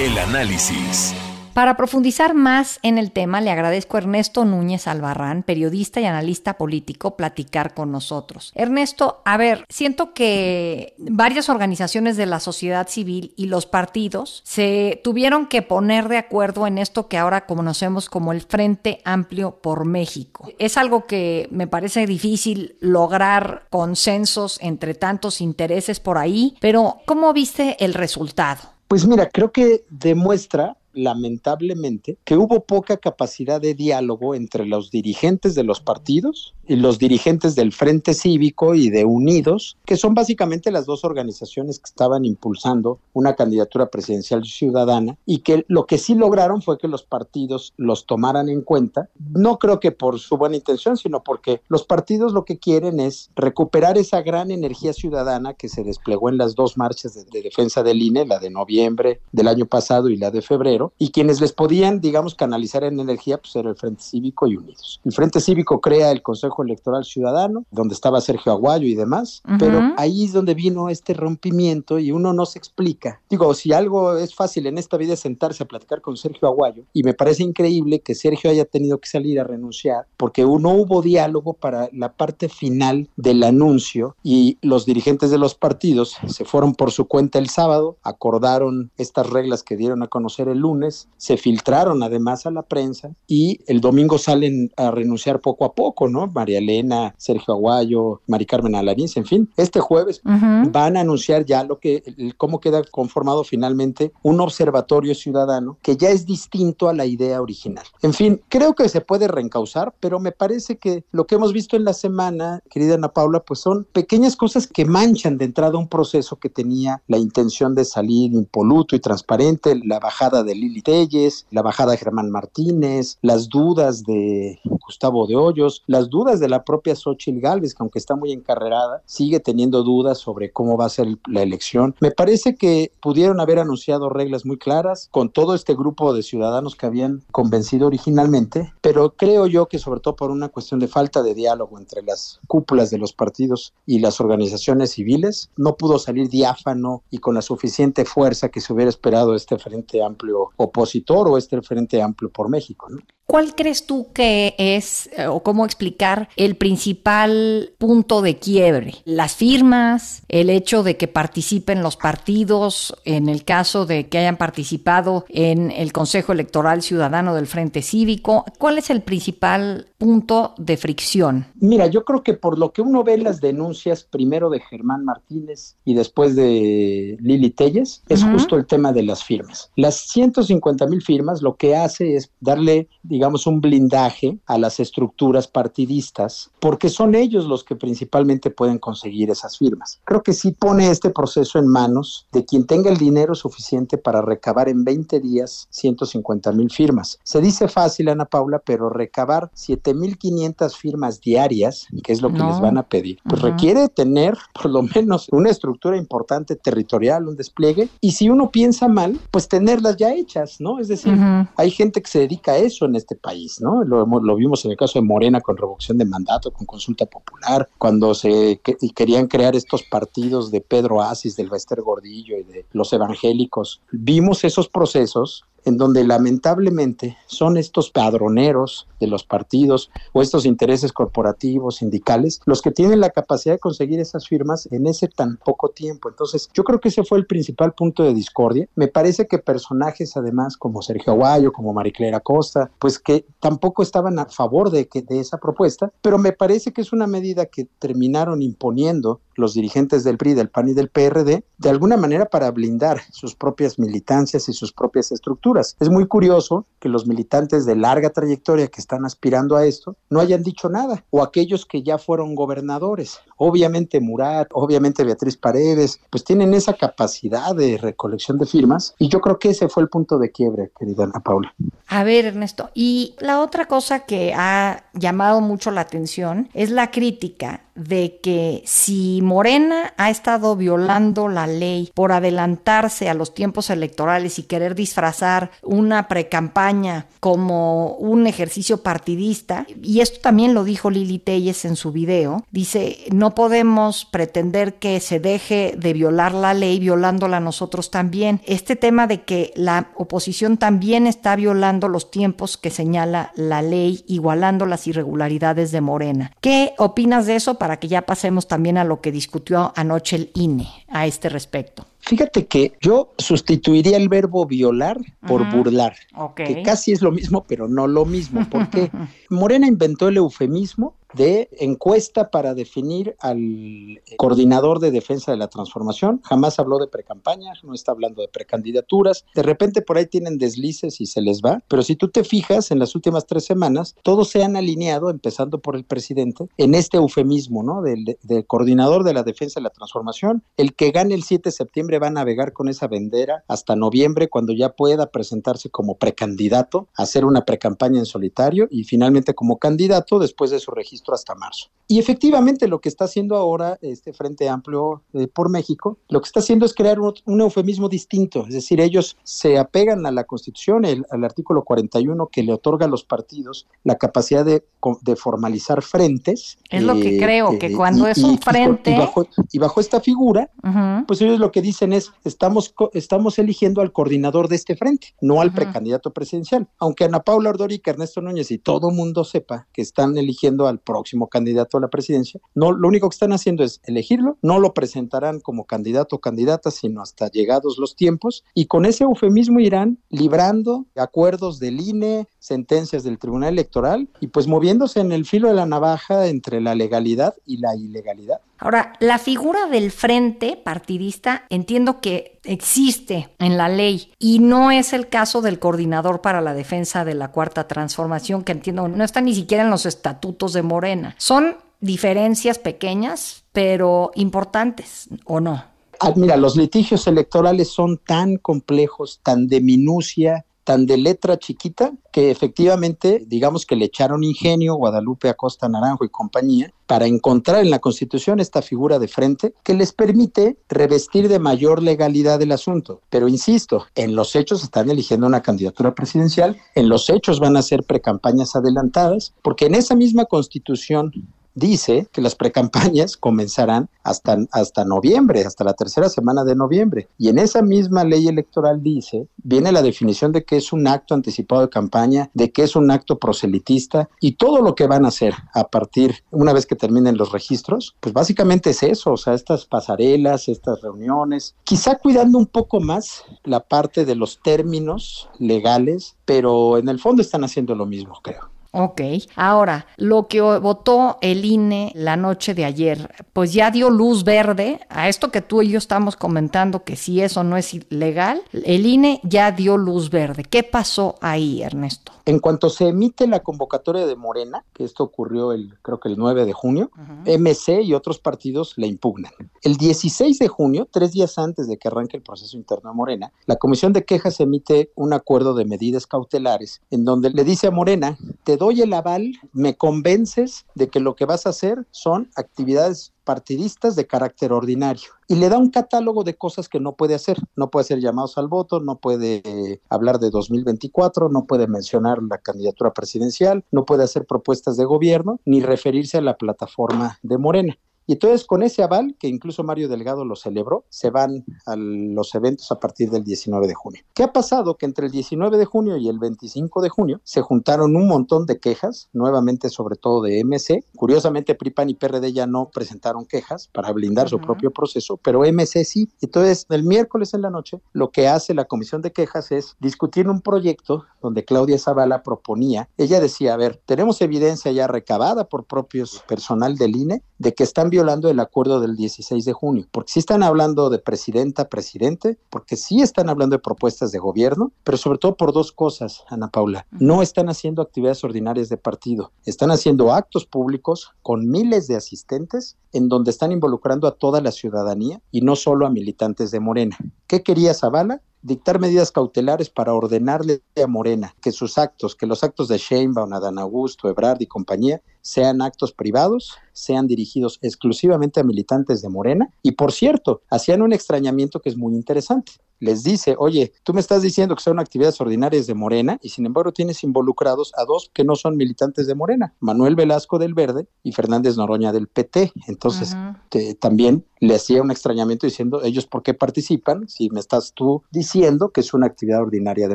El 0.00 0.18
análisis. 0.18 1.14
Para 1.52 1.76
profundizar 1.76 2.32
más 2.32 2.80
en 2.82 2.96
el 2.96 3.12
tema, 3.12 3.42
le 3.42 3.50
agradezco 3.50 3.96
a 3.96 4.00
Ernesto 4.00 4.46
Núñez 4.46 4.88
Albarrán, 4.88 5.42
periodista 5.42 6.00
y 6.00 6.06
analista 6.06 6.54
político, 6.54 7.14
platicar 7.14 7.74
con 7.74 7.92
nosotros. 7.92 8.52
Ernesto, 8.54 9.20
a 9.26 9.36
ver, 9.36 9.66
siento 9.68 10.14
que 10.14 10.94
varias 10.96 11.50
organizaciones 11.50 12.16
de 12.16 12.24
la 12.24 12.40
sociedad 12.40 12.88
civil 12.88 13.34
y 13.36 13.46
los 13.46 13.66
partidos 13.66 14.40
se 14.46 15.02
tuvieron 15.04 15.46
que 15.46 15.60
poner 15.60 16.08
de 16.08 16.16
acuerdo 16.16 16.66
en 16.66 16.78
esto 16.78 17.06
que 17.06 17.18
ahora 17.18 17.44
conocemos 17.44 18.08
como 18.08 18.32
el 18.32 18.40
Frente 18.40 19.02
Amplio 19.04 19.60
por 19.60 19.84
México. 19.84 20.48
Es 20.58 20.78
algo 20.78 21.06
que 21.06 21.48
me 21.50 21.66
parece 21.66 22.06
difícil 22.06 22.76
lograr 22.80 23.66
consensos 23.68 24.58
entre 24.62 24.94
tantos 24.94 25.42
intereses 25.42 26.00
por 26.00 26.16
ahí, 26.16 26.56
pero 26.60 26.96
¿cómo 27.04 27.34
viste 27.34 27.76
el 27.84 27.92
resultado? 27.92 28.71
Pues 28.92 29.06
mira, 29.06 29.30
creo 29.30 29.52
que 29.52 29.86
demuestra 29.88 30.76
lamentablemente 30.92 32.18
que 32.24 32.36
hubo 32.36 32.66
poca 32.66 32.98
capacidad 32.98 33.58
de 33.58 33.72
diálogo 33.72 34.34
entre 34.34 34.66
los 34.66 34.90
dirigentes 34.90 35.54
de 35.54 35.64
los 35.64 35.80
partidos 35.80 36.54
los 36.68 36.98
dirigentes 36.98 37.54
del 37.54 37.72
Frente 37.72 38.14
Cívico 38.14 38.74
y 38.74 38.90
de 38.90 39.04
Unidos, 39.04 39.76
que 39.84 39.96
son 39.96 40.14
básicamente 40.14 40.70
las 40.70 40.86
dos 40.86 41.04
organizaciones 41.04 41.78
que 41.78 41.88
estaban 41.88 42.24
impulsando 42.24 42.98
una 43.12 43.34
candidatura 43.34 43.86
presidencial 43.86 44.44
ciudadana 44.44 45.16
y 45.26 45.38
que 45.38 45.64
lo 45.68 45.86
que 45.86 45.98
sí 45.98 46.14
lograron 46.14 46.62
fue 46.62 46.78
que 46.78 46.88
los 46.88 47.02
partidos 47.02 47.72
los 47.76 48.06
tomaran 48.06 48.48
en 48.48 48.62
cuenta, 48.62 49.08
no 49.32 49.58
creo 49.58 49.80
que 49.80 49.92
por 49.92 50.18
su 50.18 50.36
buena 50.36 50.56
intención, 50.56 50.96
sino 50.96 51.22
porque 51.22 51.60
los 51.68 51.84
partidos 51.84 52.32
lo 52.32 52.44
que 52.44 52.58
quieren 52.58 53.00
es 53.00 53.30
recuperar 53.34 53.98
esa 53.98 54.22
gran 54.22 54.50
energía 54.50 54.92
ciudadana 54.92 55.54
que 55.54 55.68
se 55.68 55.84
desplegó 55.84 56.28
en 56.28 56.38
las 56.38 56.54
dos 56.54 56.76
marchas 56.76 57.14
de, 57.14 57.24
de 57.24 57.42
defensa 57.42 57.82
del 57.82 58.02
INE, 58.02 58.26
la 58.26 58.38
de 58.38 58.50
noviembre 58.50 59.20
del 59.32 59.48
año 59.48 59.66
pasado 59.66 60.08
y 60.08 60.16
la 60.16 60.30
de 60.30 60.42
febrero, 60.42 60.92
y 60.98 61.10
quienes 61.10 61.40
les 61.40 61.52
podían, 61.52 62.00
digamos, 62.00 62.34
canalizar 62.34 62.84
en 62.84 63.00
energía, 63.00 63.38
pues 63.38 63.56
era 63.56 63.70
el 63.70 63.76
Frente 63.76 64.02
Cívico 64.02 64.46
y 64.46 64.56
Unidos. 64.56 65.00
El 65.04 65.12
Frente 65.12 65.40
Cívico 65.40 65.80
crea 65.80 66.10
el 66.10 66.22
Consejo 66.22 66.61
Electoral 66.62 67.04
Ciudadano, 67.04 67.64
donde 67.70 67.94
estaba 67.94 68.20
Sergio 68.20 68.52
Aguayo 68.52 68.86
y 68.86 68.94
demás, 68.94 69.42
pero 69.58 69.80
ahí 69.96 70.24
es 70.24 70.32
donde 70.32 70.54
vino 70.54 70.88
este 70.88 71.14
rompimiento 71.14 71.98
y 71.98 72.12
uno 72.12 72.32
no 72.32 72.46
se 72.46 72.58
explica. 72.58 73.20
Digo, 73.28 73.52
si 73.54 73.72
algo 73.72 74.16
es 74.16 74.34
fácil 74.34 74.66
en 74.66 74.78
esta 74.78 74.96
vida 74.96 75.14
es 75.14 75.20
sentarse 75.20 75.62
a 75.62 75.66
platicar 75.66 76.00
con 76.00 76.16
Sergio 76.16 76.48
Aguayo, 76.48 76.84
y 76.92 77.02
me 77.02 77.14
parece 77.14 77.42
increíble 77.42 78.00
que 78.00 78.14
Sergio 78.14 78.50
haya 78.50 78.64
tenido 78.64 78.98
que 78.98 79.08
salir 79.08 79.40
a 79.40 79.44
renunciar, 79.44 80.06
porque 80.16 80.42
no 80.42 80.70
hubo 80.70 81.02
diálogo 81.02 81.54
para 81.54 81.88
la 81.92 82.12
parte 82.12 82.48
final 82.48 83.08
del 83.16 83.42
anuncio 83.42 84.16
y 84.22 84.58
los 84.62 84.86
dirigentes 84.86 85.30
de 85.30 85.38
los 85.38 85.54
partidos 85.54 86.16
se 86.28 86.44
fueron 86.44 86.74
por 86.74 86.92
su 86.92 87.06
cuenta 87.06 87.38
el 87.38 87.48
sábado, 87.48 87.96
acordaron 88.02 88.90
estas 88.98 89.30
reglas 89.30 89.62
que 89.62 89.76
dieron 89.76 90.02
a 90.02 90.08
conocer 90.08 90.48
el 90.48 90.58
lunes, 90.58 91.08
se 91.16 91.36
filtraron 91.36 92.02
además 92.02 92.46
a 92.46 92.50
la 92.50 92.62
prensa 92.62 93.10
y 93.26 93.60
el 93.66 93.80
domingo 93.80 94.18
salen 94.18 94.72
a 94.76 94.90
renunciar 94.90 95.40
poco 95.40 95.64
a 95.64 95.74
poco, 95.74 96.08
¿no? 96.08 96.26
María 96.42 96.58
Elena, 96.58 97.14
Sergio 97.18 97.54
Aguayo, 97.54 98.20
Mari 98.26 98.46
Carmen 98.46 98.74
Alarís, 98.74 99.16
en 99.16 99.24
fin. 99.24 99.48
Este 99.56 99.78
jueves 99.78 100.20
van 100.24 100.96
a 100.96 101.00
anunciar 101.00 101.44
ya 101.44 101.62
lo 101.62 101.78
que, 101.78 102.02
cómo 102.36 102.60
queda 102.60 102.82
conformado 102.90 103.44
finalmente 103.44 104.12
un 104.22 104.40
observatorio 104.40 105.14
ciudadano 105.14 105.78
que 105.82 105.96
ya 105.96 106.10
es 106.10 106.26
distinto 106.26 106.88
a 106.88 106.94
la 106.94 107.06
idea 107.06 107.40
original. 107.40 107.84
En 108.02 108.12
fin, 108.12 108.40
creo 108.48 108.74
que 108.74 108.88
se 108.88 109.00
puede 109.00 109.28
reencauzar, 109.28 109.94
pero 110.00 110.18
me 110.18 110.32
parece 110.32 110.78
que 110.78 111.04
lo 111.12 111.26
que 111.26 111.36
hemos 111.36 111.52
visto 111.52 111.76
en 111.76 111.84
la 111.84 111.92
semana, 111.92 112.60
querida 112.70 112.94
Ana 112.94 113.12
Paula, 113.12 113.40
pues 113.40 113.60
son 113.60 113.86
pequeñas 113.92 114.34
cosas 114.34 114.66
que 114.66 114.84
manchan 114.84 115.38
de 115.38 115.44
entrada 115.44 115.78
un 115.78 115.88
proceso 115.88 116.36
que 116.36 116.48
tenía 116.48 117.02
la 117.06 117.18
intención 117.18 117.74
de 117.74 117.84
salir 117.84 118.32
impoluto 118.32 118.96
y 118.96 119.00
transparente, 119.00 119.80
la 119.84 120.00
bajada 120.00 120.42
de 120.42 120.54
Lili 120.54 120.82
Telles, 120.82 121.46
la 121.50 121.62
bajada 121.62 121.92
de 121.92 121.98
Germán 121.98 122.30
Martínez, 122.30 123.18
las 123.22 123.48
dudas 123.48 124.02
de 124.04 124.60
Gustavo 124.64 125.26
de 125.26 125.36
Hoyos, 125.36 125.82
las 125.86 126.08
dudas 126.10 126.31
de 126.40 126.48
la 126.48 126.64
propia 126.64 126.94
Xochitl 126.94 127.40
Galvez, 127.40 127.74
que 127.74 127.82
aunque 127.82 127.98
está 127.98 128.16
muy 128.16 128.32
encarrerada, 128.32 129.02
sigue 129.06 129.40
teniendo 129.40 129.82
dudas 129.82 130.18
sobre 130.18 130.50
cómo 130.50 130.76
va 130.76 130.86
a 130.86 130.90
ser 130.90 131.08
la 131.26 131.42
elección. 131.42 131.94
Me 132.00 132.10
parece 132.10 132.54
que 132.54 132.92
pudieron 133.00 133.40
haber 133.40 133.58
anunciado 133.58 134.08
reglas 134.08 134.44
muy 134.44 134.58
claras 134.58 135.08
con 135.10 135.30
todo 135.30 135.54
este 135.54 135.74
grupo 135.74 136.14
de 136.14 136.22
ciudadanos 136.22 136.76
que 136.76 136.86
habían 136.86 137.22
convencido 137.30 137.86
originalmente, 137.86 138.72
pero 138.80 139.14
creo 139.16 139.46
yo 139.46 139.66
que 139.66 139.78
sobre 139.78 140.00
todo 140.00 140.16
por 140.16 140.30
una 140.30 140.48
cuestión 140.48 140.80
de 140.80 140.88
falta 140.88 141.22
de 141.22 141.34
diálogo 141.34 141.78
entre 141.78 142.02
las 142.02 142.40
cúpulas 142.46 142.90
de 142.90 142.98
los 142.98 143.12
partidos 143.12 143.74
y 143.86 144.00
las 144.00 144.20
organizaciones 144.20 144.92
civiles, 144.92 145.50
no 145.56 145.76
pudo 145.76 145.98
salir 145.98 146.28
diáfano 146.28 147.02
y 147.10 147.18
con 147.18 147.34
la 147.34 147.42
suficiente 147.42 148.04
fuerza 148.04 148.48
que 148.48 148.60
se 148.60 148.72
hubiera 148.72 148.88
esperado 148.88 149.34
este 149.34 149.58
Frente 149.58 150.02
Amplio 150.02 150.50
opositor 150.56 151.28
o 151.28 151.38
este 151.38 151.60
Frente 151.62 152.00
Amplio 152.00 152.30
por 152.30 152.48
México. 152.48 152.88
¿Cuál 153.32 153.54
crees 153.54 153.86
tú 153.86 154.08
que 154.12 154.54
es 154.58 155.08
eh, 155.16 155.26
o 155.26 155.42
cómo 155.42 155.64
explicar 155.64 156.28
el 156.36 156.54
principal 156.54 157.72
punto 157.78 158.20
de 158.20 158.36
quiebre? 158.36 158.96
¿Las 159.06 159.36
firmas? 159.36 160.22
¿El 160.28 160.50
hecho 160.50 160.82
de 160.82 160.98
que 160.98 161.08
participen 161.08 161.82
los 161.82 161.96
partidos? 161.96 162.94
En 163.06 163.30
el 163.30 163.44
caso 163.44 163.86
de 163.86 164.10
que 164.10 164.18
hayan 164.18 164.36
participado 164.36 165.24
en 165.30 165.70
el 165.70 165.94
Consejo 165.94 166.32
Electoral 166.32 166.82
Ciudadano 166.82 167.34
del 167.34 167.46
Frente 167.46 167.80
Cívico, 167.80 168.44
¿cuál 168.58 168.76
es 168.76 168.90
el 168.90 169.00
principal 169.00 169.86
punto 169.96 170.54
de 170.58 170.76
fricción? 170.76 171.46
Mira, 171.54 171.86
yo 171.86 172.04
creo 172.04 172.22
que 172.22 172.34
por 172.34 172.58
lo 172.58 172.74
que 172.74 172.82
uno 172.82 173.02
ve 173.02 173.16
las 173.16 173.40
denuncias 173.40 174.02
primero 174.04 174.50
de 174.50 174.60
Germán 174.60 175.06
Martínez 175.06 175.76
y 175.86 175.94
después 175.94 176.36
de 176.36 177.16
Lili 177.18 177.48
Telles, 177.48 178.02
es 178.10 178.24
justo 178.24 178.56
el 178.56 178.66
tema 178.66 178.92
de 178.92 179.04
las 179.04 179.24
firmas. 179.24 179.70
Las 179.74 180.08
150 180.10 180.86
mil 180.86 181.00
firmas 181.00 181.40
lo 181.40 181.56
que 181.56 181.76
hace 181.76 182.16
es 182.16 182.30
darle, 182.40 182.88
digamos, 183.02 183.21
un 183.46 183.60
blindaje 183.60 184.38
a 184.46 184.58
las 184.58 184.80
estructuras 184.80 185.46
partidistas, 185.48 186.50
porque 186.60 186.88
son 186.88 187.14
ellos 187.14 187.46
los 187.46 187.64
que 187.64 187.76
principalmente 187.76 188.50
pueden 188.50 188.78
conseguir 188.78 189.30
esas 189.30 189.58
firmas. 189.58 190.00
Creo 190.04 190.22
que 190.22 190.32
sí 190.32 190.52
pone 190.52 190.90
este 190.90 191.10
proceso 191.10 191.58
en 191.58 191.68
manos 191.68 192.26
de 192.32 192.44
quien 192.44 192.66
tenga 192.66 192.90
el 192.90 192.98
dinero 192.98 193.34
suficiente 193.34 193.98
para 193.98 194.22
recabar 194.22 194.68
en 194.68 194.84
20 194.84 195.20
días 195.20 195.66
150 195.70 196.52
mil 196.52 196.70
firmas. 196.70 197.18
Se 197.22 197.40
dice 197.40 197.68
fácil, 197.68 198.08
Ana 198.08 198.24
Paula, 198.24 198.58
pero 198.58 198.90
recabar 198.90 199.50
7.500 199.54 200.76
firmas 200.76 201.20
diarias, 201.20 201.86
que 202.02 202.12
es 202.12 202.20
lo 202.20 202.32
que 202.32 202.42
les 202.42 202.60
van 202.60 202.78
a 202.78 202.82
pedir, 202.82 203.18
pues 203.28 203.40
requiere 203.42 203.88
tener 203.88 204.36
por 204.54 204.70
lo 204.70 204.82
menos 204.82 205.28
una 205.30 205.50
estructura 205.50 205.96
importante 205.96 206.56
territorial, 206.56 207.28
un 207.28 207.36
despliegue, 207.36 207.88
y 208.00 208.12
si 208.12 208.28
uno 208.28 208.50
piensa 208.50 208.88
mal, 208.88 209.18
pues 209.30 209.48
tenerlas 209.48 209.96
ya 209.96 210.12
hechas, 210.12 210.60
¿no? 210.60 210.78
Es 210.78 210.88
decir, 210.88 211.14
hay 211.56 211.70
gente 211.70 212.02
que 212.02 212.10
se 212.10 212.20
dedica 212.20 212.52
a 212.52 212.58
eso 212.58 212.84
en 212.84 212.96
este 213.02 213.16
país, 213.16 213.60
¿no? 213.60 213.84
Lo, 213.84 214.06
lo 214.06 214.36
vimos 214.36 214.64
en 214.64 214.72
el 214.72 214.76
caso 214.76 214.98
de 214.98 215.04
Morena 215.04 215.40
con 215.40 215.56
revocación 215.56 215.98
de 215.98 216.04
mandato, 216.04 216.50
con 216.52 216.66
consulta 216.66 217.06
popular, 217.06 217.68
cuando 217.78 218.14
se 218.14 218.60
querían 218.94 219.26
crear 219.26 219.54
estos 219.54 219.82
partidos 219.82 220.50
de 220.50 220.60
Pedro 220.60 221.02
Asis, 221.02 221.36
del 221.36 221.50
Bester 221.50 221.82
Gordillo 221.82 222.38
y 222.38 222.44
de 222.44 222.66
los 222.72 222.92
evangélicos. 222.92 223.80
Vimos 223.90 224.44
esos 224.44 224.68
procesos 224.68 225.44
en 225.64 225.76
donde 225.76 226.04
lamentablemente 226.04 227.16
son 227.26 227.56
estos 227.56 227.90
padroneros 227.90 228.88
de 229.00 229.06
los 229.06 229.24
partidos 229.24 229.90
o 230.12 230.22
estos 230.22 230.46
intereses 230.46 230.92
corporativos, 230.92 231.76
sindicales, 231.76 232.40
los 232.46 232.62
que 232.62 232.70
tienen 232.70 233.00
la 233.00 233.10
capacidad 233.10 233.54
de 233.54 233.60
conseguir 233.60 234.00
esas 234.00 234.28
firmas 234.28 234.68
en 234.70 234.86
ese 234.86 235.08
tan 235.08 235.36
poco 235.36 235.70
tiempo. 235.70 236.08
Entonces, 236.08 236.48
yo 236.54 236.64
creo 236.64 236.80
que 236.80 236.88
ese 236.88 237.04
fue 237.04 237.18
el 237.18 237.26
principal 237.26 237.72
punto 237.72 238.02
de 238.02 238.14
discordia. 238.14 238.68
Me 238.74 238.88
parece 238.88 239.26
que 239.26 239.38
personajes 239.38 240.16
además 240.16 240.56
como 240.56 240.82
Sergio 240.82 241.12
Aguayo, 241.12 241.52
como 241.52 241.72
Mariclera 241.72 242.20
Costa, 242.20 242.70
pues 242.78 242.98
que 242.98 243.26
tampoco 243.40 243.82
estaban 243.82 244.18
a 244.18 244.26
favor 244.26 244.70
de, 244.70 244.88
que, 244.88 245.02
de 245.02 245.20
esa 245.20 245.38
propuesta, 245.38 245.92
pero 246.00 246.18
me 246.18 246.32
parece 246.32 246.72
que 246.72 246.80
es 246.80 246.92
una 246.92 247.06
medida 247.06 247.46
que 247.46 247.66
terminaron 247.78 248.42
imponiendo 248.42 249.20
los 249.34 249.54
dirigentes 249.54 250.04
del 250.04 250.18
PRI, 250.18 250.34
del 250.34 250.50
PAN 250.50 250.68
y 250.68 250.74
del 250.74 250.88
PRD, 250.88 251.44
de 251.58 251.70
alguna 251.70 251.96
manera 251.96 252.26
para 252.26 252.50
blindar 252.50 253.00
sus 253.10 253.34
propias 253.34 253.78
militancias 253.78 254.48
y 254.48 254.52
sus 254.52 254.72
propias 254.72 255.10
estructuras. 255.12 255.51
Es 255.60 255.90
muy 255.90 256.06
curioso 256.06 256.66
que 256.78 256.88
los 256.88 257.06
militantes 257.06 257.66
de 257.66 257.76
larga 257.76 258.10
trayectoria 258.10 258.68
que 258.68 258.80
están 258.80 259.04
aspirando 259.04 259.56
a 259.56 259.66
esto 259.66 259.96
no 260.08 260.20
hayan 260.20 260.42
dicho 260.42 260.68
nada, 260.68 261.04
o 261.10 261.22
aquellos 261.22 261.66
que 261.66 261.82
ya 261.82 261.98
fueron 261.98 262.34
gobernadores. 262.34 263.20
Obviamente 263.44 264.00
Murat, 264.00 264.48
obviamente 264.52 265.02
Beatriz 265.02 265.36
Paredes, 265.36 265.98
pues 266.10 266.22
tienen 266.22 266.54
esa 266.54 266.74
capacidad 266.74 267.56
de 267.56 267.76
recolección 267.76 268.38
de 268.38 268.46
firmas, 268.46 268.94
y 269.00 269.08
yo 269.08 269.20
creo 269.20 269.40
que 269.40 269.50
ese 269.50 269.68
fue 269.68 269.82
el 269.82 269.88
punto 269.88 270.20
de 270.20 270.30
quiebre, 270.30 270.70
querida 270.78 271.02
Ana 271.02 271.18
Paula. 271.18 271.52
A 271.88 272.04
ver, 272.04 272.26
Ernesto, 272.26 272.70
y 272.72 273.16
la 273.18 273.40
otra 273.40 273.66
cosa 273.66 274.00
que 274.06 274.32
ha 274.32 274.84
llamado 274.94 275.40
mucho 275.40 275.72
la 275.72 275.80
atención 275.80 276.50
es 276.54 276.70
la 276.70 276.92
crítica 276.92 277.64
de 277.74 278.20
que 278.22 278.62
si 278.66 279.20
Morena 279.22 279.94
ha 279.96 280.10
estado 280.10 280.56
violando 280.56 281.28
la 281.28 281.46
ley 281.46 281.90
por 281.94 282.12
adelantarse 282.12 283.08
a 283.08 283.14
los 283.14 283.34
tiempos 283.34 283.70
electorales 283.70 284.38
y 284.38 284.42
querer 284.42 284.74
disfrazar 284.74 285.50
una 285.62 286.06
precampaña 286.06 287.06
como 287.18 287.94
un 287.94 288.26
ejercicio 288.26 288.82
partidista, 288.82 289.66
y 289.82 290.00
esto 290.00 290.20
también 290.20 290.54
lo 290.54 290.64
dijo 290.64 290.90
Lili 290.90 291.18
Telles 291.18 291.64
en 291.64 291.76
su 291.76 291.92
video, 291.92 292.44
dice, 292.50 292.98
no 293.10 293.31
podemos 293.34 294.04
pretender 294.04 294.74
que 294.74 295.00
se 295.00 295.20
deje 295.20 295.74
de 295.76 295.92
violar 295.92 296.34
la 296.34 296.54
ley 296.54 296.78
violándola 296.78 297.40
nosotros 297.40 297.90
también. 297.90 298.40
Este 298.44 298.76
tema 298.76 299.06
de 299.06 299.22
que 299.22 299.52
la 299.56 299.90
oposición 299.94 300.58
también 300.58 301.06
está 301.06 301.36
violando 301.36 301.88
los 301.88 302.10
tiempos 302.10 302.56
que 302.56 302.70
señala 302.70 303.32
la 303.34 303.62
ley, 303.62 304.04
igualando 304.08 304.66
las 304.66 304.86
irregularidades 304.86 305.72
de 305.72 305.80
Morena. 305.80 306.32
¿Qué 306.40 306.74
opinas 306.78 307.26
de 307.26 307.36
eso? 307.36 307.52
para 307.62 307.78
que 307.78 307.88
ya 307.88 308.02
pasemos 308.02 308.48
también 308.48 308.76
a 308.78 308.84
lo 308.84 309.00
que 309.00 309.12
discutió 309.12 309.72
anoche 309.76 310.16
el 310.16 310.30
INE 310.34 310.68
a 310.88 311.06
este 311.06 311.28
respecto. 311.28 311.86
Fíjate 312.00 312.46
que 312.46 312.72
yo 312.80 313.12
sustituiría 313.16 313.96
el 313.96 314.08
verbo 314.08 314.44
violar 314.46 314.98
por 315.26 315.48
burlar, 315.48 315.94
que 316.34 316.62
casi 316.64 316.90
es 316.90 317.00
lo 317.00 317.12
mismo, 317.12 317.44
pero 317.46 317.68
no 317.68 317.86
lo 317.86 318.04
mismo, 318.04 318.44
porque 318.50 318.90
Morena 319.30 319.68
inventó 319.68 320.08
el 320.08 320.16
eufemismo 320.16 320.96
de 321.14 321.48
encuesta 321.58 322.30
para 322.30 322.54
definir 322.54 323.16
al 323.20 324.00
coordinador 324.16 324.78
de 324.78 324.90
defensa 324.90 325.32
de 325.32 325.38
la 325.38 325.48
transformación. 325.48 326.20
Jamás 326.24 326.58
habló 326.58 326.78
de 326.78 326.86
precampaña, 326.86 327.52
no 327.62 327.74
está 327.74 327.92
hablando 327.92 328.22
de 328.22 328.28
precandidaturas. 328.28 329.24
De 329.34 329.42
repente 329.42 329.82
por 329.82 329.98
ahí 329.98 330.06
tienen 330.06 330.38
deslices 330.38 331.00
y 331.00 331.06
se 331.06 331.20
les 331.20 331.40
va. 331.40 331.62
Pero 331.68 331.82
si 331.82 331.96
tú 331.96 332.08
te 332.08 332.24
fijas, 332.24 332.70
en 332.70 332.78
las 332.78 332.94
últimas 332.94 333.26
tres 333.26 333.44
semanas, 333.44 333.94
todos 334.02 334.28
se 334.28 334.42
han 334.42 334.56
alineado, 334.56 335.10
empezando 335.10 335.58
por 335.58 335.76
el 335.76 335.84
presidente, 335.84 336.48
en 336.56 336.74
este 336.74 336.96
eufemismo, 336.96 337.62
¿no? 337.62 337.82
Del, 337.82 338.16
del 338.22 338.46
coordinador 338.46 339.04
de 339.04 339.14
la 339.14 339.22
defensa 339.22 339.60
de 339.60 339.64
la 339.64 339.70
transformación. 339.70 340.42
El 340.56 340.74
que 340.74 340.90
gane 340.90 341.14
el 341.14 341.22
7 341.22 341.48
de 341.48 341.52
septiembre 341.52 341.98
va 341.98 342.08
a 342.08 342.10
navegar 342.10 342.52
con 342.52 342.68
esa 342.68 342.88
bandera 342.88 343.44
hasta 343.48 343.76
noviembre, 343.76 344.28
cuando 344.28 344.52
ya 344.52 344.70
pueda 344.70 345.10
presentarse 345.10 345.70
como 345.70 345.96
precandidato, 345.96 346.88
hacer 346.94 347.24
una 347.24 347.44
precampaña 347.44 347.98
en 347.98 348.06
solitario 348.06 348.68
y 348.70 348.84
finalmente 348.84 349.34
como 349.34 349.58
candidato 349.58 350.18
después 350.18 350.50
de 350.50 350.60
su 350.60 350.70
registro 350.70 351.01
hasta 351.10 351.34
marzo. 351.34 351.68
Y 351.92 351.98
efectivamente 351.98 352.68
lo 352.68 352.80
que 352.80 352.88
está 352.88 353.04
haciendo 353.04 353.36
ahora 353.36 353.78
este 353.82 354.14
Frente 354.14 354.48
Amplio 354.48 355.02
eh, 355.12 355.26
por 355.26 355.50
México, 355.50 355.98
lo 356.08 356.22
que 356.22 356.26
está 356.26 356.40
haciendo 356.40 356.64
es 356.64 356.72
crear 356.72 356.98
un, 356.98 357.12
un, 357.26 357.40
eufemismo 357.42 357.88
distinto, 357.90 358.46
es 358.46 358.54
decir, 358.54 358.80
ellos 358.80 359.18
se 359.24 359.58
apegan 359.58 360.06
a 360.06 360.10
la 360.10 360.24
Constitución, 360.24 360.86
el, 360.86 361.04
al 361.10 361.22
artículo 361.22 361.64
41 361.64 362.28
que 362.28 362.44
le 362.44 362.54
otorga 362.54 362.86
a 362.86 362.88
los 362.88 363.04
partidos 363.04 363.66
la 363.84 363.96
capacidad 363.96 364.42
de, 364.42 364.64
de 365.02 365.16
formalizar 365.16 365.82
frentes. 365.82 366.58
Es 366.70 366.82
eh, 366.82 366.84
lo 366.84 366.94
que 366.94 367.18
creo, 367.18 367.52
eh, 367.52 367.58
que 367.58 367.72
cuando 367.76 368.08
y, 368.08 368.12
es 368.12 368.18
un 368.18 368.38
frente... 368.38 368.92
Y, 368.92 368.98
bajo, 368.98 369.26
y 369.52 369.58
bajo, 369.58 369.80
esta 369.80 370.00
figura, 370.00 370.50
uh 370.62 370.68
-huh. 370.68 371.06
pues 371.06 371.20
ellos 371.20 371.38
lo 371.38 371.52
que 371.52 371.60
dicen 371.60 371.92
es, 371.92 372.10
estamos, 372.24 372.74
estamos 372.94 373.38
eligiendo 373.38 373.82
al 373.82 373.92
coordinador 373.92 374.48
de 374.48 374.56
este 374.56 374.76
frente, 374.76 375.14
no 375.20 375.42
al 375.42 375.48
uh 375.48 375.50
-huh. 375.50 375.56
precandidato 375.56 376.12
presidencial. 376.12 376.68
Aunque 376.78 377.04
Ana 377.04 377.20
Paula 377.20 377.50
Ordorica, 377.50 377.90
Ernesto 377.90 378.22
Núñez 378.22 378.50
y 378.50 378.58
todo 378.58 378.90
mundo 378.90 379.24
sepa 379.24 379.68
que 379.74 379.82
están 379.82 380.16
eligiendo 380.16 380.66
al 380.66 380.78
próximo 380.92 381.28
candidato 381.28 381.78
a 381.78 381.80
la 381.80 381.88
presidencia, 381.88 382.40
no, 382.54 382.72
lo 382.72 382.86
único 382.86 383.08
que 383.08 383.14
están 383.14 383.32
haciendo 383.32 383.64
es 383.64 383.80
elegirlo, 383.84 384.36
no 384.42 384.58
lo 384.58 384.74
presentarán 384.74 385.40
como 385.40 385.64
candidato 385.64 386.16
o 386.16 386.20
candidata, 386.20 386.70
sino 386.70 387.00
hasta 387.00 387.30
llegados 387.30 387.78
los 387.78 387.96
tiempos, 387.96 388.44
y 388.54 388.66
con 388.66 388.84
ese 388.84 389.04
eufemismo 389.04 389.58
irán 389.60 389.98
librando 390.10 390.84
acuerdos 390.96 391.58
del 391.58 391.80
INE, 391.80 392.26
sentencias 392.38 393.04
del 393.04 393.18
Tribunal 393.18 393.54
Electoral, 393.54 394.08
y 394.20 394.26
pues 394.26 394.46
moviéndose 394.46 395.00
en 395.00 395.12
el 395.12 395.24
filo 395.24 395.48
de 395.48 395.54
la 395.54 395.66
navaja 395.66 396.26
entre 396.26 396.60
la 396.60 396.74
legalidad 396.74 397.34
y 397.46 397.56
la 397.56 397.74
ilegalidad. 397.74 398.40
Ahora, 398.62 398.92
la 399.00 399.18
figura 399.18 399.66
del 399.66 399.90
frente 399.90 400.56
partidista 400.56 401.46
entiendo 401.50 402.00
que 402.00 402.38
existe 402.44 403.28
en 403.40 403.56
la 403.56 403.68
ley 403.68 404.12
y 404.20 404.38
no 404.38 404.70
es 404.70 404.92
el 404.92 405.08
caso 405.08 405.42
del 405.42 405.58
coordinador 405.58 406.20
para 406.20 406.40
la 406.40 406.54
defensa 406.54 407.04
de 407.04 407.14
la 407.14 407.32
cuarta 407.32 407.66
transformación, 407.66 408.44
que 408.44 408.52
entiendo 408.52 408.86
no 408.86 409.02
está 409.02 409.20
ni 409.20 409.34
siquiera 409.34 409.64
en 409.64 409.70
los 409.70 409.84
estatutos 409.84 410.52
de 410.52 410.62
Morena. 410.62 411.16
Son 411.18 411.56
diferencias 411.80 412.60
pequeñas, 412.60 413.42
pero 413.50 414.12
importantes, 414.14 415.08
¿o 415.24 415.40
no? 415.40 415.64
Ah, 415.98 416.12
mira, 416.14 416.36
los 416.36 416.56
litigios 416.56 417.08
electorales 417.08 417.68
son 417.68 417.98
tan 417.98 418.36
complejos, 418.36 419.18
tan 419.24 419.48
de 419.48 419.60
minucia, 419.60 420.46
tan 420.64 420.86
de 420.86 420.96
letra 420.96 421.38
chiquita 421.38 421.92
que 422.12 422.30
efectivamente, 422.30 423.22
digamos 423.26 423.66
que 423.66 423.76
le 423.76 423.86
echaron 423.86 424.24
ingenio 424.24 424.74
Guadalupe 424.74 425.28
Acosta 425.28 425.68
Naranjo 425.68 426.04
y 426.04 426.08
compañía 426.08 426.72
para 426.86 427.06
encontrar 427.06 427.62
en 427.62 427.70
la 427.70 427.78
Constitución 427.78 428.38
esta 428.38 428.60
figura 428.60 428.98
de 428.98 429.08
frente 429.08 429.54
que 429.62 429.74
les 429.74 429.92
permite 429.92 430.58
revestir 430.68 431.28
de 431.28 431.38
mayor 431.38 431.82
legalidad 431.82 432.40
el 432.42 432.52
asunto. 432.52 433.00
Pero 433.08 433.28
insisto, 433.28 433.86
en 433.94 434.14
los 434.14 434.36
hechos 434.36 434.62
están 434.62 434.90
eligiendo 434.90 435.26
una 435.26 435.42
candidatura 435.42 435.94
presidencial, 435.94 436.58
en 436.74 436.88
los 436.88 437.08
hechos 437.08 437.40
van 437.40 437.56
a 437.56 437.62
ser 437.62 437.84
precampañas 437.84 438.54
adelantadas, 438.54 439.32
porque 439.42 439.66
en 439.66 439.74
esa 439.74 439.94
misma 439.94 440.26
Constitución 440.26 441.12
dice 441.54 442.08
que 442.12 442.20
las 442.20 442.34
precampañas 442.34 443.16
comenzarán 443.18 443.88
hasta, 444.02 444.38
hasta 444.52 444.84
noviembre, 444.84 445.44
hasta 445.44 445.64
la 445.64 445.74
tercera 445.74 446.08
semana 446.08 446.44
de 446.44 446.54
noviembre. 446.54 447.08
Y 447.18 447.28
en 447.28 447.38
esa 447.38 447.62
misma 447.62 448.04
ley 448.04 448.28
electoral 448.28 448.82
dice, 448.82 449.28
viene 449.36 449.72
la 449.72 449.82
definición 449.82 450.32
de 450.32 450.44
que 450.44 450.56
es 450.56 450.72
un 450.72 450.86
acto 450.86 451.14
anticipado 451.14 451.62
de 451.62 451.68
campaña, 451.68 452.30
de 452.34 452.52
que 452.52 452.62
es 452.62 452.76
un 452.76 452.90
acto 452.90 453.18
proselitista 453.18 454.08
y 454.20 454.32
todo 454.32 454.62
lo 454.62 454.74
que 454.74 454.86
van 454.86 455.04
a 455.04 455.08
hacer 455.08 455.34
a 455.54 455.68
partir, 455.68 456.24
una 456.30 456.52
vez 456.52 456.66
que 456.66 456.76
terminen 456.76 457.16
los 457.16 457.32
registros, 457.32 457.96
pues 458.00 458.12
básicamente 458.12 458.70
es 458.70 458.82
eso, 458.82 459.12
o 459.12 459.16
sea, 459.16 459.34
estas 459.34 459.66
pasarelas, 459.66 460.48
estas 460.48 460.80
reuniones, 460.80 461.54
quizá 461.64 461.96
cuidando 461.98 462.38
un 462.38 462.46
poco 462.46 462.80
más 462.80 463.24
la 463.44 463.60
parte 463.60 464.04
de 464.04 464.14
los 464.14 464.40
términos 464.42 465.28
legales, 465.38 466.16
pero 466.24 466.78
en 466.78 466.88
el 466.88 466.98
fondo 466.98 467.22
están 467.22 467.44
haciendo 467.44 467.74
lo 467.74 467.86
mismo, 467.86 468.20
creo. 468.22 468.51
Ok, 468.74 469.02
ahora, 469.36 469.86
lo 469.98 470.28
que 470.28 470.40
votó 470.40 471.18
el 471.20 471.44
INE 471.44 471.92
la 471.94 472.16
noche 472.16 472.54
de 472.54 472.64
ayer, 472.64 473.14
pues 473.34 473.52
ya 473.52 473.70
dio 473.70 473.90
luz 473.90 474.24
verde 474.24 474.80
a 474.88 475.10
esto 475.10 475.30
que 475.30 475.42
tú 475.42 475.60
y 475.60 475.68
yo 475.68 475.76
estamos 475.76 476.16
comentando, 476.16 476.82
que 476.82 476.96
si 476.96 477.20
eso 477.20 477.44
no 477.44 477.58
es 477.58 477.74
ilegal, 477.74 478.40
el 478.52 478.86
INE 478.86 479.20
ya 479.24 479.52
dio 479.52 479.76
luz 479.76 480.08
verde. 480.08 480.44
¿Qué 480.44 480.62
pasó 480.62 481.16
ahí, 481.20 481.62
Ernesto? 481.62 482.12
En 482.24 482.38
cuanto 482.38 482.70
se 482.70 482.88
emite 482.88 483.26
la 483.26 483.40
convocatoria 483.40 484.06
de 484.06 484.16
Morena, 484.16 484.64
que 484.72 484.84
esto 484.84 485.04
ocurrió 485.04 485.52
el, 485.52 485.74
creo 485.82 486.00
que 486.00 486.08
el 486.08 486.16
9 486.16 486.46
de 486.46 486.52
junio, 486.54 486.90
uh 486.96 487.26
-huh. 487.26 487.38
MC 487.38 487.82
y 487.82 487.92
otros 487.92 488.20
partidos 488.20 488.72
la 488.76 488.86
impugnan. 488.86 489.32
El 489.60 489.76
16 489.76 490.38
de 490.38 490.48
junio, 490.48 490.88
tres 490.90 491.12
días 491.12 491.36
antes 491.36 491.68
de 491.68 491.76
que 491.76 491.88
arranque 491.88 492.16
el 492.16 492.22
proceso 492.22 492.56
interno 492.56 492.90
de 492.90 492.96
Morena, 492.96 493.32
la 493.44 493.56
Comisión 493.56 493.92
de 493.92 494.04
Quejas 494.04 494.40
emite 494.40 494.92
un 494.94 495.12
acuerdo 495.12 495.52
de 495.52 495.66
medidas 495.66 496.06
cautelares 496.06 496.80
en 496.90 497.04
donde 497.04 497.30
le 497.30 497.44
dice 497.44 497.66
a 497.66 497.70
Morena, 497.70 498.16
te 498.44 498.56
doy 498.56 498.82
el 498.82 498.92
aval, 498.92 499.32
me 499.52 499.76
convences 499.76 500.66
de 500.74 500.88
que 500.88 501.00
lo 501.00 501.14
que 501.14 501.24
vas 501.24 501.46
a 501.46 501.50
hacer 501.50 501.86
son 501.90 502.30
actividades 502.36 503.12
partidistas 503.24 503.94
de 503.94 504.06
carácter 504.06 504.52
ordinario 504.52 505.10
y 505.28 505.36
le 505.36 505.48
da 505.48 505.58
un 505.58 505.70
catálogo 505.70 506.24
de 506.24 506.34
cosas 506.34 506.68
que 506.68 506.80
no 506.80 506.94
puede 506.94 507.14
hacer. 507.14 507.38
No 507.56 507.70
puede 507.70 507.82
hacer 507.82 508.00
llamados 508.00 508.38
al 508.38 508.48
voto, 508.48 508.80
no 508.80 508.96
puede 508.96 509.42
eh, 509.44 509.80
hablar 509.88 510.18
de 510.18 510.30
2024, 510.30 511.28
no 511.28 511.44
puede 511.46 511.66
mencionar 511.68 512.18
la 512.22 512.38
candidatura 512.38 512.92
presidencial, 512.92 513.64
no 513.70 513.84
puede 513.84 514.04
hacer 514.04 514.26
propuestas 514.26 514.76
de 514.76 514.84
gobierno 514.84 515.40
ni 515.44 515.60
referirse 515.60 516.18
a 516.18 516.22
la 516.22 516.36
plataforma 516.36 517.18
de 517.22 517.38
Morena. 517.38 517.78
Y 518.06 518.14
entonces 518.14 518.44
con 518.44 518.62
ese 518.62 518.82
aval, 518.82 519.16
que 519.18 519.28
incluso 519.28 519.62
Mario 519.62 519.88
Delgado 519.88 520.24
lo 520.24 520.36
celebró, 520.36 520.84
se 520.88 521.10
van 521.10 521.44
a 521.66 521.76
los 521.76 522.34
eventos 522.34 522.70
a 522.72 522.80
partir 522.80 523.10
del 523.10 523.24
19 523.24 523.66
de 523.66 523.74
junio. 523.74 524.02
¿Qué 524.14 524.22
ha 524.22 524.32
pasado? 524.32 524.76
Que 524.76 524.86
entre 524.86 525.06
el 525.06 525.12
19 525.12 525.56
de 525.56 525.64
junio 525.64 525.96
y 525.96 526.08
el 526.08 526.18
25 526.18 526.82
de 526.82 526.88
junio 526.88 527.20
se 527.24 527.40
juntaron 527.40 527.96
un 527.96 528.08
montón 528.08 528.46
de 528.46 528.58
quejas, 528.58 529.08
nuevamente 529.12 529.68
sobre 529.68 529.96
todo 529.96 530.22
de 530.22 530.42
MC. 530.44 530.84
Curiosamente, 530.96 531.54
PRIPAN 531.54 531.90
y 531.90 531.94
PRD 531.94 532.32
ya 532.32 532.46
no 532.46 532.70
presentaron 532.72 533.26
quejas 533.26 533.68
para 533.72 533.92
blindar 533.92 534.26
uh 534.26 534.28
-huh. 534.28 534.30
su 534.30 534.40
propio 534.40 534.70
proceso, 534.70 535.16
pero 535.16 535.44
MC 535.44 535.84
sí. 535.84 536.10
Entonces, 536.20 536.66
el 536.70 536.84
miércoles 536.84 537.34
en 537.34 537.42
la 537.42 537.50
noche, 537.50 537.80
lo 537.92 538.10
que 538.10 538.28
hace 538.28 538.54
la 538.54 538.64
comisión 538.64 539.02
de 539.02 539.12
quejas 539.12 539.52
es 539.52 539.76
discutir 539.80 540.28
un 540.28 540.40
proyecto 540.40 541.04
donde 541.20 541.44
Claudia 541.44 541.78
Zavala 541.78 542.22
proponía, 542.22 542.88
ella 542.96 543.20
decía, 543.20 543.54
a 543.54 543.56
ver, 543.56 543.80
tenemos 543.86 544.20
evidencia 544.20 544.72
ya 544.72 544.86
recabada 544.86 545.48
por 545.48 545.64
propios 545.64 546.22
personal 546.26 546.76
del 546.76 546.96
INE 546.96 547.22
de 547.38 547.54
que 547.54 547.64
están 547.64 547.90
violando 547.92 548.30
el 548.30 548.40
acuerdo 548.40 548.80
del 548.80 548.96
16 548.96 549.44
de 549.44 549.52
junio, 549.52 549.86
porque 549.92 550.12
sí 550.12 550.18
están 550.18 550.42
hablando 550.42 550.88
de 550.88 550.98
presidenta, 550.98 551.68
presidente, 551.68 552.38
porque 552.48 552.76
sí 552.76 553.02
están 553.02 553.28
hablando 553.28 553.54
de 553.54 553.62
propuestas 553.62 554.10
de 554.12 554.18
gobierno, 554.18 554.72
pero 554.82 554.96
sobre 554.96 555.18
todo 555.18 555.36
por 555.36 555.52
dos 555.52 555.72
cosas, 555.72 556.24
Ana 556.28 556.48
Paula. 556.48 556.86
No 556.90 557.20
están 557.20 557.50
haciendo 557.50 557.82
actividades 557.82 558.24
ordinarias 558.24 558.70
de 558.70 558.78
partido, 558.78 559.30
están 559.44 559.70
haciendo 559.70 560.12
actos 560.12 560.46
públicos 560.46 561.10
con 561.20 561.48
miles 561.48 561.86
de 561.86 561.96
asistentes 561.96 562.78
en 562.92 563.08
donde 563.08 563.30
están 563.30 563.52
involucrando 563.52 564.08
a 564.08 564.16
toda 564.16 564.40
la 564.40 564.52
ciudadanía 564.52 565.20
y 565.30 565.42
no 565.42 565.54
solo 565.54 565.86
a 565.86 565.90
militantes 565.90 566.50
de 566.50 566.60
Morena. 566.60 566.96
¿Qué 567.26 567.42
quería 567.42 567.74
Zavala? 567.74 568.22
Dictar 568.42 568.78
medidas 568.78 569.12
cautelares 569.12 569.70
para 569.70 569.94
ordenarle 569.94 570.62
a 570.82 570.86
Morena 570.86 571.34
que 571.40 571.52
sus 571.52 571.78
actos, 571.78 572.14
que 572.14 572.26
los 572.26 572.44
actos 572.44 572.68
de 572.68 572.78
Sheinbaum, 572.78 573.32
Adán 573.32 573.58
Augusto, 573.58 574.08
Ebrard 574.08 574.40
y 574.40 574.46
compañía 574.46 575.00
sean 575.20 575.62
actos 575.62 575.92
privados, 575.92 576.56
sean 576.72 577.06
dirigidos 577.06 577.58
exclusivamente 577.62 578.40
a 578.40 578.44
militantes 578.44 579.00
de 579.02 579.08
Morena. 579.08 579.48
Y 579.62 579.72
por 579.72 579.92
cierto, 579.92 580.42
hacían 580.50 580.82
un 580.82 580.92
extrañamiento 580.92 581.60
que 581.60 581.68
es 581.68 581.76
muy 581.76 581.94
interesante. 581.94 582.52
Les 582.82 583.04
dice, 583.04 583.36
oye, 583.38 583.72
tú 583.84 583.94
me 583.94 584.00
estás 584.00 584.22
diciendo 584.22 584.56
que 584.56 584.62
son 584.64 584.80
actividades 584.80 585.20
ordinarias 585.20 585.68
de 585.68 585.74
Morena 585.74 586.18
y 586.20 586.30
sin 586.30 586.46
embargo 586.46 586.72
tienes 586.72 587.04
involucrados 587.04 587.72
a 587.76 587.84
dos 587.84 588.10
que 588.12 588.24
no 588.24 588.34
son 588.34 588.56
militantes 588.56 589.06
de 589.06 589.14
Morena, 589.14 589.54
Manuel 589.60 589.94
Velasco 589.94 590.36
del 590.40 590.52
Verde 590.52 590.88
y 591.04 591.12
Fernández 591.12 591.56
Noroña 591.56 591.92
del 591.92 592.08
PT. 592.08 592.52
Entonces, 592.66 593.12
uh 593.12 593.16
-huh. 593.16 593.40
te, 593.50 593.74
también 593.76 594.24
le 594.40 594.56
hacía 594.56 594.82
un 594.82 594.90
extrañamiento 594.90 595.46
diciendo, 595.46 595.84
ellos 595.84 596.06
por 596.08 596.24
qué 596.24 596.34
participan 596.34 597.08
si 597.08 597.30
me 597.30 597.38
estás 597.38 597.72
tú 597.72 598.02
diciendo 598.10 598.70
que 598.70 598.80
es 598.80 598.92
una 598.92 599.06
actividad 599.06 599.42
ordinaria 599.42 599.86
de 599.86 599.94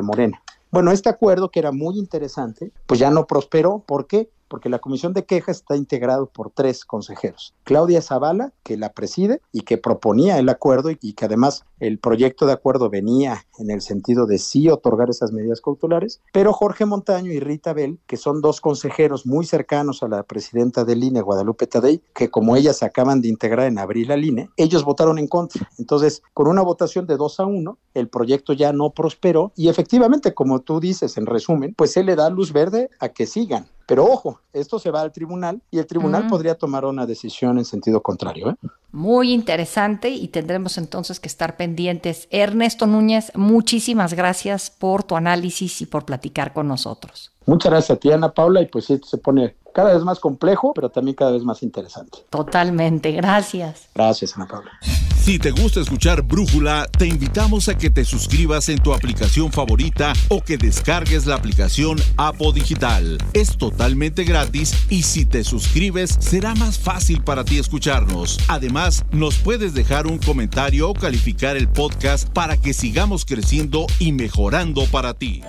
Morena. 0.00 0.42
Bueno, 0.70 0.90
este 0.90 1.10
acuerdo 1.10 1.50
que 1.50 1.60
era 1.60 1.72
muy 1.72 1.98
interesante, 1.98 2.72
pues 2.86 2.98
ya 3.00 3.10
no 3.10 3.26
prosperó. 3.26 3.84
¿Por 3.86 4.06
qué? 4.06 4.30
Porque 4.48 4.68
la 4.68 4.78
comisión 4.78 5.12
de 5.12 5.24
quejas 5.24 5.58
está 5.58 5.76
integrado 5.76 6.26
por 6.26 6.50
tres 6.50 6.84
consejeros. 6.84 7.54
Claudia 7.64 8.02
Zavala, 8.02 8.52
que 8.62 8.76
la 8.76 8.92
preside 8.92 9.40
y 9.52 9.62
que 9.62 9.78
proponía 9.78 10.38
el 10.38 10.48
acuerdo 10.48 10.90
y, 10.90 11.12
que 11.12 11.24
además 11.24 11.64
el 11.80 11.98
proyecto 11.98 12.46
de 12.46 12.52
acuerdo 12.52 12.90
venía 12.90 13.46
en 13.58 13.70
el 13.70 13.80
sentido 13.80 14.26
de 14.26 14.38
sí 14.38 14.68
otorgar 14.68 15.10
esas 15.10 15.32
medidas 15.32 15.60
cautelares, 15.60 16.20
pero 16.32 16.52
Jorge 16.52 16.86
Montaño 16.86 17.32
y 17.32 17.40
Rita 17.40 17.72
Bell, 17.72 17.98
que 18.06 18.16
son 18.16 18.40
dos 18.40 18.60
consejeros 18.60 19.26
muy 19.26 19.46
cercanos 19.46 20.02
a 20.02 20.08
la 20.08 20.22
presidenta 20.22 20.84
del 20.84 21.04
INE, 21.04 21.20
Guadalupe 21.20 21.66
Tadei, 21.66 22.02
que 22.14 22.30
como 22.30 22.56
ellas 22.56 22.82
acaban 22.82 23.20
de 23.20 23.28
integrar 23.28 23.66
en 23.66 23.78
abril 23.78 24.10
al 24.12 24.24
INE, 24.24 24.50
ellos 24.56 24.84
votaron 24.84 25.18
en 25.18 25.28
contra. 25.28 25.68
Entonces, 25.78 26.22
con 26.34 26.48
una 26.48 26.62
votación 26.62 27.06
de 27.06 27.16
dos 27.16 27.40
a 27.40 27.46
uno, 27.46 27.78
el 27.94 28.08
proyecto 28.08 28.52
ya 28.52 28.72
no 28.72 28.90
prosperó 28.90 29.52
y 29.56 29.68
efectivamente, 29.68 30.34
como 30.34 30.60
tú 30.60 30.80
dices 30.80 31.16
en 31.16 31.26
resumen, 31.26 31.74
pues 31.76 31.92
se 31.92 32.04
le 32.04 32.16
da 32.16 32.30
luz 32.30 32.52
verde 32.52 32.90
a 33.00 33.08
que 33.10 33.26
sigan. 33.26 33.66
Pero 33.88 34.04
ojo, 34.04 34.42
esto 34.52 34.78
se 34.78 34.90
va 34.90 35.00
al 35.00 35.12
tribunal 35.12 35.62
y 35.70 35.78
el 35.78 35.86
tribunal 35.86 36.26
podría 36.26 36.54
tomar 36.54 36.84
una 36.84 37.06
decisión 37.06 37.56
en 37.56 37.64
sentido 37.64 38.02
contrario. 38.02 38.50
¿eh? 38.50 38.68
Muy 38.92 39.32
interesante 39.32 40.10
y 40.10 40.28
tendremos 40.28 40.76
entonces 40.76 41.20
que 41.20 41.26
estar 41.26 41.56
pendientes. 41.56 42.28
Ernesto 42.30 42.86
Núñez, 42.86 43.32
muchísimas 43.34 44.12
gracias 44.12 44.68
por 44.68 45.04
tu 45.04 45.16
análisis 45.16 45.80
y 45.80 45.86
por 45.86 46.04
platicar 46.04 46.52
con 46.52 46.68
nosotros. 46.68 47.32
Muchas 47.48 47.72
gracias 47.72 47.96
a 47.96 47.98
ti, 47.98 48.12
Ana 48.12 48.34
Paula, 48.34 48.60
y 48.60 48.66
pues 48.66 48.90
esto 48.90 49.06
se 49.06 49.16
pone 49.16 49.56
cada 49.72 49.94
vez 49.94 50.02
más 50.02 50.20
complejo, 50.20 50.74
pero 50.74 50.90
también 50.90 51.14
cada 51.14 51.30
vez 51.30 51.42
más 51.44 51.62
interesante. 51.62 52.18
Totalmente, 52.28 53.10
gracias. 53.12 53.88
Gracias, 53.94 54.36
Ana 54.36 54.46
Paula. 54.46 54.70
Si 54.82 55.38
te 55.38 55.50
gusta 55.50 55.80
escuchar 55.80 56.20
Brújula, 56.20 56.86
te 56.98 57.06
invitamos 57.06 57.70
a 57.70 57.78
que 57.78 57.88
te 57.88 58.04
suscribas 58.04 58.68
en 58.68 58.78
tu 58.82 58.92
aplicación 58.92 59.50
favorita 59.50 60.12
o 60.28 60.42
que 60.42 60.58
descargues 60.58 61.24
la 61.24 61.36
aplicación 61.36 61.96
Apo 62.18 62.52
Digital. 62.52 63.16
Es 63.32 63.56
totalmente 63.56 64.24
gratis 64.24 64.74
y 64.90 65.02
si 65.02 65.24
te 65.24 65.42
suscribes 65.42 66.16
será 66.20 66.54
más 66.54 66.78
fácil 66.78 67.22
para 67.22 67.44
ti 67.44 67.58
escucharnos. 67.58 68.38
Además, 68.48 69.06
nos 69.10 69.36
puedes 69.36 69.72
dejar 69.72 70.06
un 70.06 70.18
comentario 70.18 70.90
o 70.90 70.94
calificar 70.94 71.56
el 71.56 71.68
podcast 71.68 72.28
para 72.28 72.58
que 72.58 72.74
sigamos 72.74 73.24
creciendo 73.24 73.86
y 73.98 74.12
mejorando 74.12 74.84
para 74.90 75.14
ti. 75.14 75.42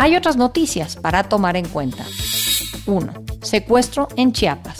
Hay 0.00 0.14
otras 0.14 0.36
noticias 0.36 0.94
para 0.94 1.24
tomar 1.24 1.56
en 1.56 1.66
cuenta. 1.66 2.06
1. 2.86 3.12
Secuestro 3.42 4.06
en 4.14 4.32
Chiapas. 4.32 4.77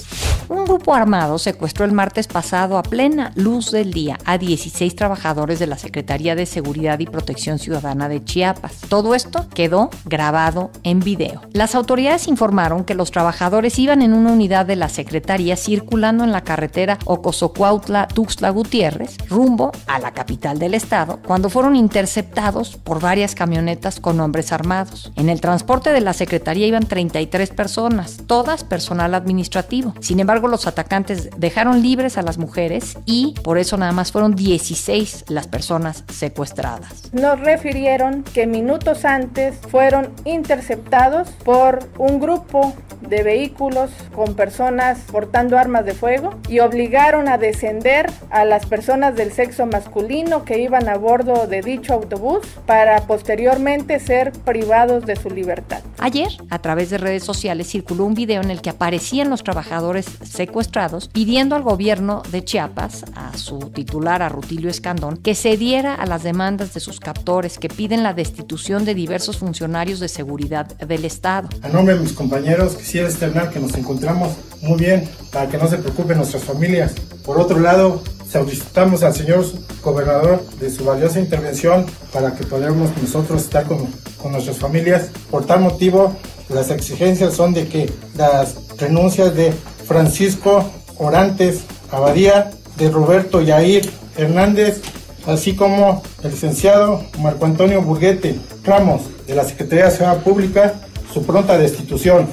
Un 0.48 0.64
grupo 0.64 0.94
armado 0.94 1.38
secuestró 1.38 1.84
el 1.84 1.92
martes 1.92 2.26
pasado 2.26 2.78
a 2.78 2.82
plena 2.82 3.32
luz 3.34 3.70
del 3.70 3.92
día 3.92 4.18
a 4.24 4.38
16 4.38 4.96
trabajadores 4.96 5.58
de 5.58 5.66
la 5.66 5.76
Secretaría 5.76 6.34
de 6.34 6.46
Seguridad 6.46 6.98
y 7.00 7.06
Protección 7.06 7.58
Ciudadana 7.58 8.08
de 8.08 8.24
Chiapas. 8.24 8.78
Todo 8.88 9.14
esto 9.14 9.46
quedó 9.52 9.90
grabado 10.06 10.70
en 10.84 11.00
video. 11.00 11.42
Las 11.52 11.74
autoridades 11.74 12.28
informaron 12.28 12.84
que 12.84 12.94
los 12.94 13.10
trabajadores 13.10 13.78
iban 13.78 14.00
en 14.00 14.14
una 14.14 14.32
unidad 14.32 14.64
de 14.64 14.76
la 14.76 14.88
Secretaría 14.88 15.54
circulando 15.54 16.24
en 16.24 16.32
la 16.32 16.44
carretera 16.44 16.98
Ocosocuautla-Tuxtla 17.04 18.50
Gutiérrez, 18.50 19.18
rumbo 19.28 19.72
a 19.86 19.98
la 19.98 20.12
capital 20.12 20.58
del 20.58 20.72
estado, 20.72 21.20
cuando 21.26 21.50
fueron 21.50 21.76
interceptados 21.76 22.76
por 22.76 23.00
varias 23.00 23.34
camionetas 23.34 24.00
con 24.00 24.18
hombres 24.20 24.52
armados. 24.52 25.12
En 25.16 25.28
el 25.28 25.42
transporte 25.42 25.92
de 25.92 26.00
la 26.00 26.14
Secretaría 26.14 26.66
iban 26.66 26.86
33 26.86 27.50
personas, 27.50 28.22
todas 28.26 28.64
personal 28.64 29.14
administrativo. 29.14 29.92
Sin 30.00 30.20
embargo, 30.20 30.38
los 30.47 30.68
atacantes 30.68 31.30
dejaron 31.37 31.83
libres 31.83 32.18
a 32.18 32.23
las 32.23 32.38
mujeres 32.38 32.97
y 33.07 33.35
por 33.42 33.59
eso 33.59 33.76
nada 33.76 33.92
más 33.92 34.12
fueron 34.12 34.37
16 34.37 35.25
las 35.28 35.49
personas 35.49 36.04
secuestradas. 36.12 37.12
Nos 37.12 37.40
refirieron 37.40 38.23
que 38.23 38.47
minutos 38.47 39.04
antes 39.04 39.57
fueron 39.57 40.12
interceptados 40.25 41.30
por 41.45 41.80
un 41.99 42.21
grupo 42.21 42.75
de 43.00 43.23
vehículos 43.23 43.90
con 44.14 44.35
personas 44.35 44.99
portando 45.11 45.59
armas 45.59 45.85
de 45.85 45.95
fuego 45.95 46.35
y 46.49 46.59
obligaron 46.61 47.28
a 47.28 47.38
descender 47.38 48.11
a 48.30 48.45
las 48.45 48.66
personas 48.66 49.14
del 49.16 49.33
sexo 49.33 49.66
masculino 49.66 50.45
que 50.45 50.61
iban 50.61 50.88
a 50.88 50.97
bordo 50.97 51.47
de 51.47 51.62
dicho 51.62 51.95
autobús 51.95 52.47
para 52.66 53.00
posteriormente 53.07 54.00
ser 54.00 54.33
privados 54.33 55.07
de 55.07 55.16
su 55.16 55.30
libertad. 55.30 55.80
Ayer, 55.99 56.28
a 56.50 56.59
través 56.59 56.90
de 56.90 56.99
redes 56.99 57.25
sociales, 57.25 57.68
circuló 57.68 58.04
un 58.04 58.14
video 58.14 58.42
en 58.42 58.50
el 58.50 58.61
que 58.61 58.71
aparecían 58.71 59.30
los 59.30 59.42
trabajadores 59.42 60.07
secuestrados 60.28 61.08
pidiendo 61.08 61.56
al 61.56 61.62
gobierno 61.62 62.23
de 62.30 62.44
Chiapas, 62.44 63.04
a 63.14 63.37
su 63.37 63.58
titular, 63.70 64.23
a 64.23 64.28
Rutilio 64.28 64.70
Escandón, 64.70 65.16
que 65.16 65.35
cediera 65.35 65.94
a 65.94 66.06
las 66.06 66.23
demandas 66.23 66.75
de 66.75 66.80
sus 66.80 67.00
captores 67.00 67.58
que 67.58 67.68
piden 67.68 68.02
la 68.02 68.14
destitución 68.14 68.85
de 68.85 68.94
diversos 68.94 69.38
funcionarios 69.38 70.00
de 70.00 70.08
seguridad 70.08 70.66
del 70.66 71.04
Estado. 71.04 71.49
A 71.62 71.68
nombre 71.68 71.94
de 71.94 72.00
mis 72.00 72.12
compañeros, 72.12 72.76
quisiera 72.76 73.08
externar 73.08 73.50
que 73.50 73.61
nos 73.61 73.75
encontramos 73.75 74.37
muy 74.62 74.78
bien 74.78 75.08
para 75.32 75.49
que 75.49 75.58
no 75.58 75.68
se 75.68 75.78
preocupen 75.78 76.18
nuestras 76.18 76.44
familias. 76.44 76.92
Por 77.25 77.38
otro 77.38 77.61
lado, 77.61 78.02
solicitamos 78.30 79.02
al 79.02 79.14
señor 79.14 79.44
gobernador 79.82 80.44
de 80.61 80.70
su 80.70 80.85
valiosa 80.85 81.20
intervención 81.20 81.87
para 82.12 82.35
que 82.35 82.44
podamos 82.44 82.90
nosotros 83.00 83.42
estar 83.42 83.64
con, 83.64 83.87
con 84.20 84.32
nuestras 84.32 84.58
familias. 84.58 85.11
Por 85.30 85.47
tal 85.47 85.61
motivo, 85.61 86.16
las 86.49 86.70
exigencias 86.70 87.35
son 87.35 87.55
de 87.55 87.68
que 87.68 87.90
las 88.16 88.57
renuncias 88.79 89.35
de 89.35 89.52
Francisco 89.88 90.70
Orantes 90.98 91.62
Abadía, 91.90 92.51
de 92.77 92.90
Roberto 92.90 93.40
Yair 93.40 93.90
Hernández, 94.16 94.83
así 95.27 95.57
como 95.57 96.03
el 96.22 96.31
licenciado 96.31 97.03
Marco 97.20 97.46
Antonio 97.46 97.83
Burguete 97.83 98.38
Ramos, 98.62 99.03
de 99.27 99.35
la 99.35 99.44
Secretaría 99.44 99.87
de 99.87 99.90
Seguridad 99.90 100.22
Pública, 100.22 100.74
su 101.12 101.24
pronta 101.24 101.57
destitución. 101.59 102.27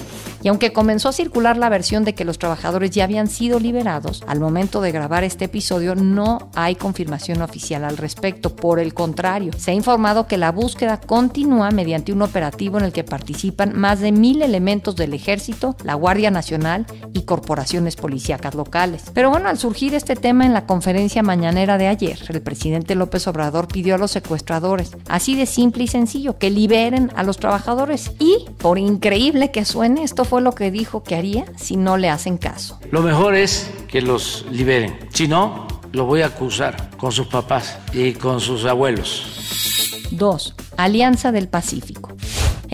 Y 0.45 0.47
aunque 0.47 0.71
comenzó 0.71 1.09
a 1.09 1.11
circular 1.11 1.57
la 1.57 1.69
versión 1.69 2.03
de 2.03 2.13
que 2.13 2.23
los 2.23 2.37
trabajadores 2.37 2.91
ya 2.91 3.05
habían 3.05 3.27
sido 3.27 3.59
liberados, 3.59 4.23
al 4.27 4.39
momento 4.39 4.79
de 4.79 4.91
grabar 4.91 5.23
este 5.23 5.45
episodio 5.45 5.95
no 5.95 6.51
hay 6.53 6.75
confirmación 6.75 7.41
oficial 7.41 7.83
al 7.83 7.97
respecto. 7.97 8.55
Por 8.55 8.79
el 8.79 8.93
contrario, 8.93 9.53
se 9.57 9.71
ha 9.71 9.73
informado 9.73 10.27
que 10.27 10.37
la 10.37 10.51
búsqueda 10.51 11.01
continúa 11.01 11.71
mediante 11.71 12.13
un 12.13 12.21
operativo 12.21 12.77
en 12.77 12.85
el 12.85 12.93
que 12.93 13.03
participan 13.03 13.75
más 13.75 14.01
de 14.01 14.11
mil 14.11 14.43
elementos 14.43 14.95
del 14.95 15.15
ejército, 15.15 15.75
la 15.83 15.95
Guardia 15.95 16.29
Nacional 16.29 16.85
y 17.11 17.23
corporaciones 17.23 17.95
policíacas 17.95 18.53
locales. 18.53 19.05
Pero 19.15 19.31
bueno, 19.31 19.49
al 19.49 19.57
surgir 19.57 19.95
este 19.95 20.15
tema 20.15 20.45
en 20.45 20.53
la 20.53 20.67
conferencia 20.67 21.23
mañanera 21.23 21.79
de 21.79 21.87
ayer, 21.87 22.19
el 22.29 22.43
presidente 22.43 22.93
López 22.93 23.25
Obrador 23.27 23.67
pidió 23.67 23.95
a 23.95 23.97
los 23.97 24.11
secuestradores, 24.11 24.91
así 25.07 25.35
de 25.35 25.47
simple 25.47 25.85
y 25.85 25.87
sencillo, 25.87 26.37
que 26.37 26.51
liberen 26.51 27.11
a 27.15 27.23
los 27.23 27.37
trabajadores. 27.37 28.11
Y, 28.19 28.45
por 28.59 28.77
increíble 28.77 29.49
que 29.49 29.65
suene, 29.65 30.03
esto 30.03 30.23
lo 30.39 30.53
que 30.53 30.71
dijo 30.71 31.03
que 31.03 31.15
haría 31.15 31.45
si 31.57 31.77
no 31.77 31.97
le 31.97 32.09
hacen 32.09 32.37
caso. 32.37 32.79
Lo 32.91 33.01
mejor 33.01 33.35
es 33.35 33.71
que 33.87 34.01
los 34.01 34.45
liberen. 34.51 34.97
Si 35.13 35.27
no, 35.27 35.67
lo 35.91 36.05
voy 36.05 36.21
a 36.21 36.27
acusar 36.27 36.91
con 36.97 37.11
sus 37.11 37.27
papás 37.27 37.77
y 37.93 38.13
con 38.13 38.39
sus 38.39 38.65
abuelos. 38.65 40.07
2. 40.11 40.55
Alianza 40.77 41.31
del 41.31 41.47
Pacífico. 41.47 42.11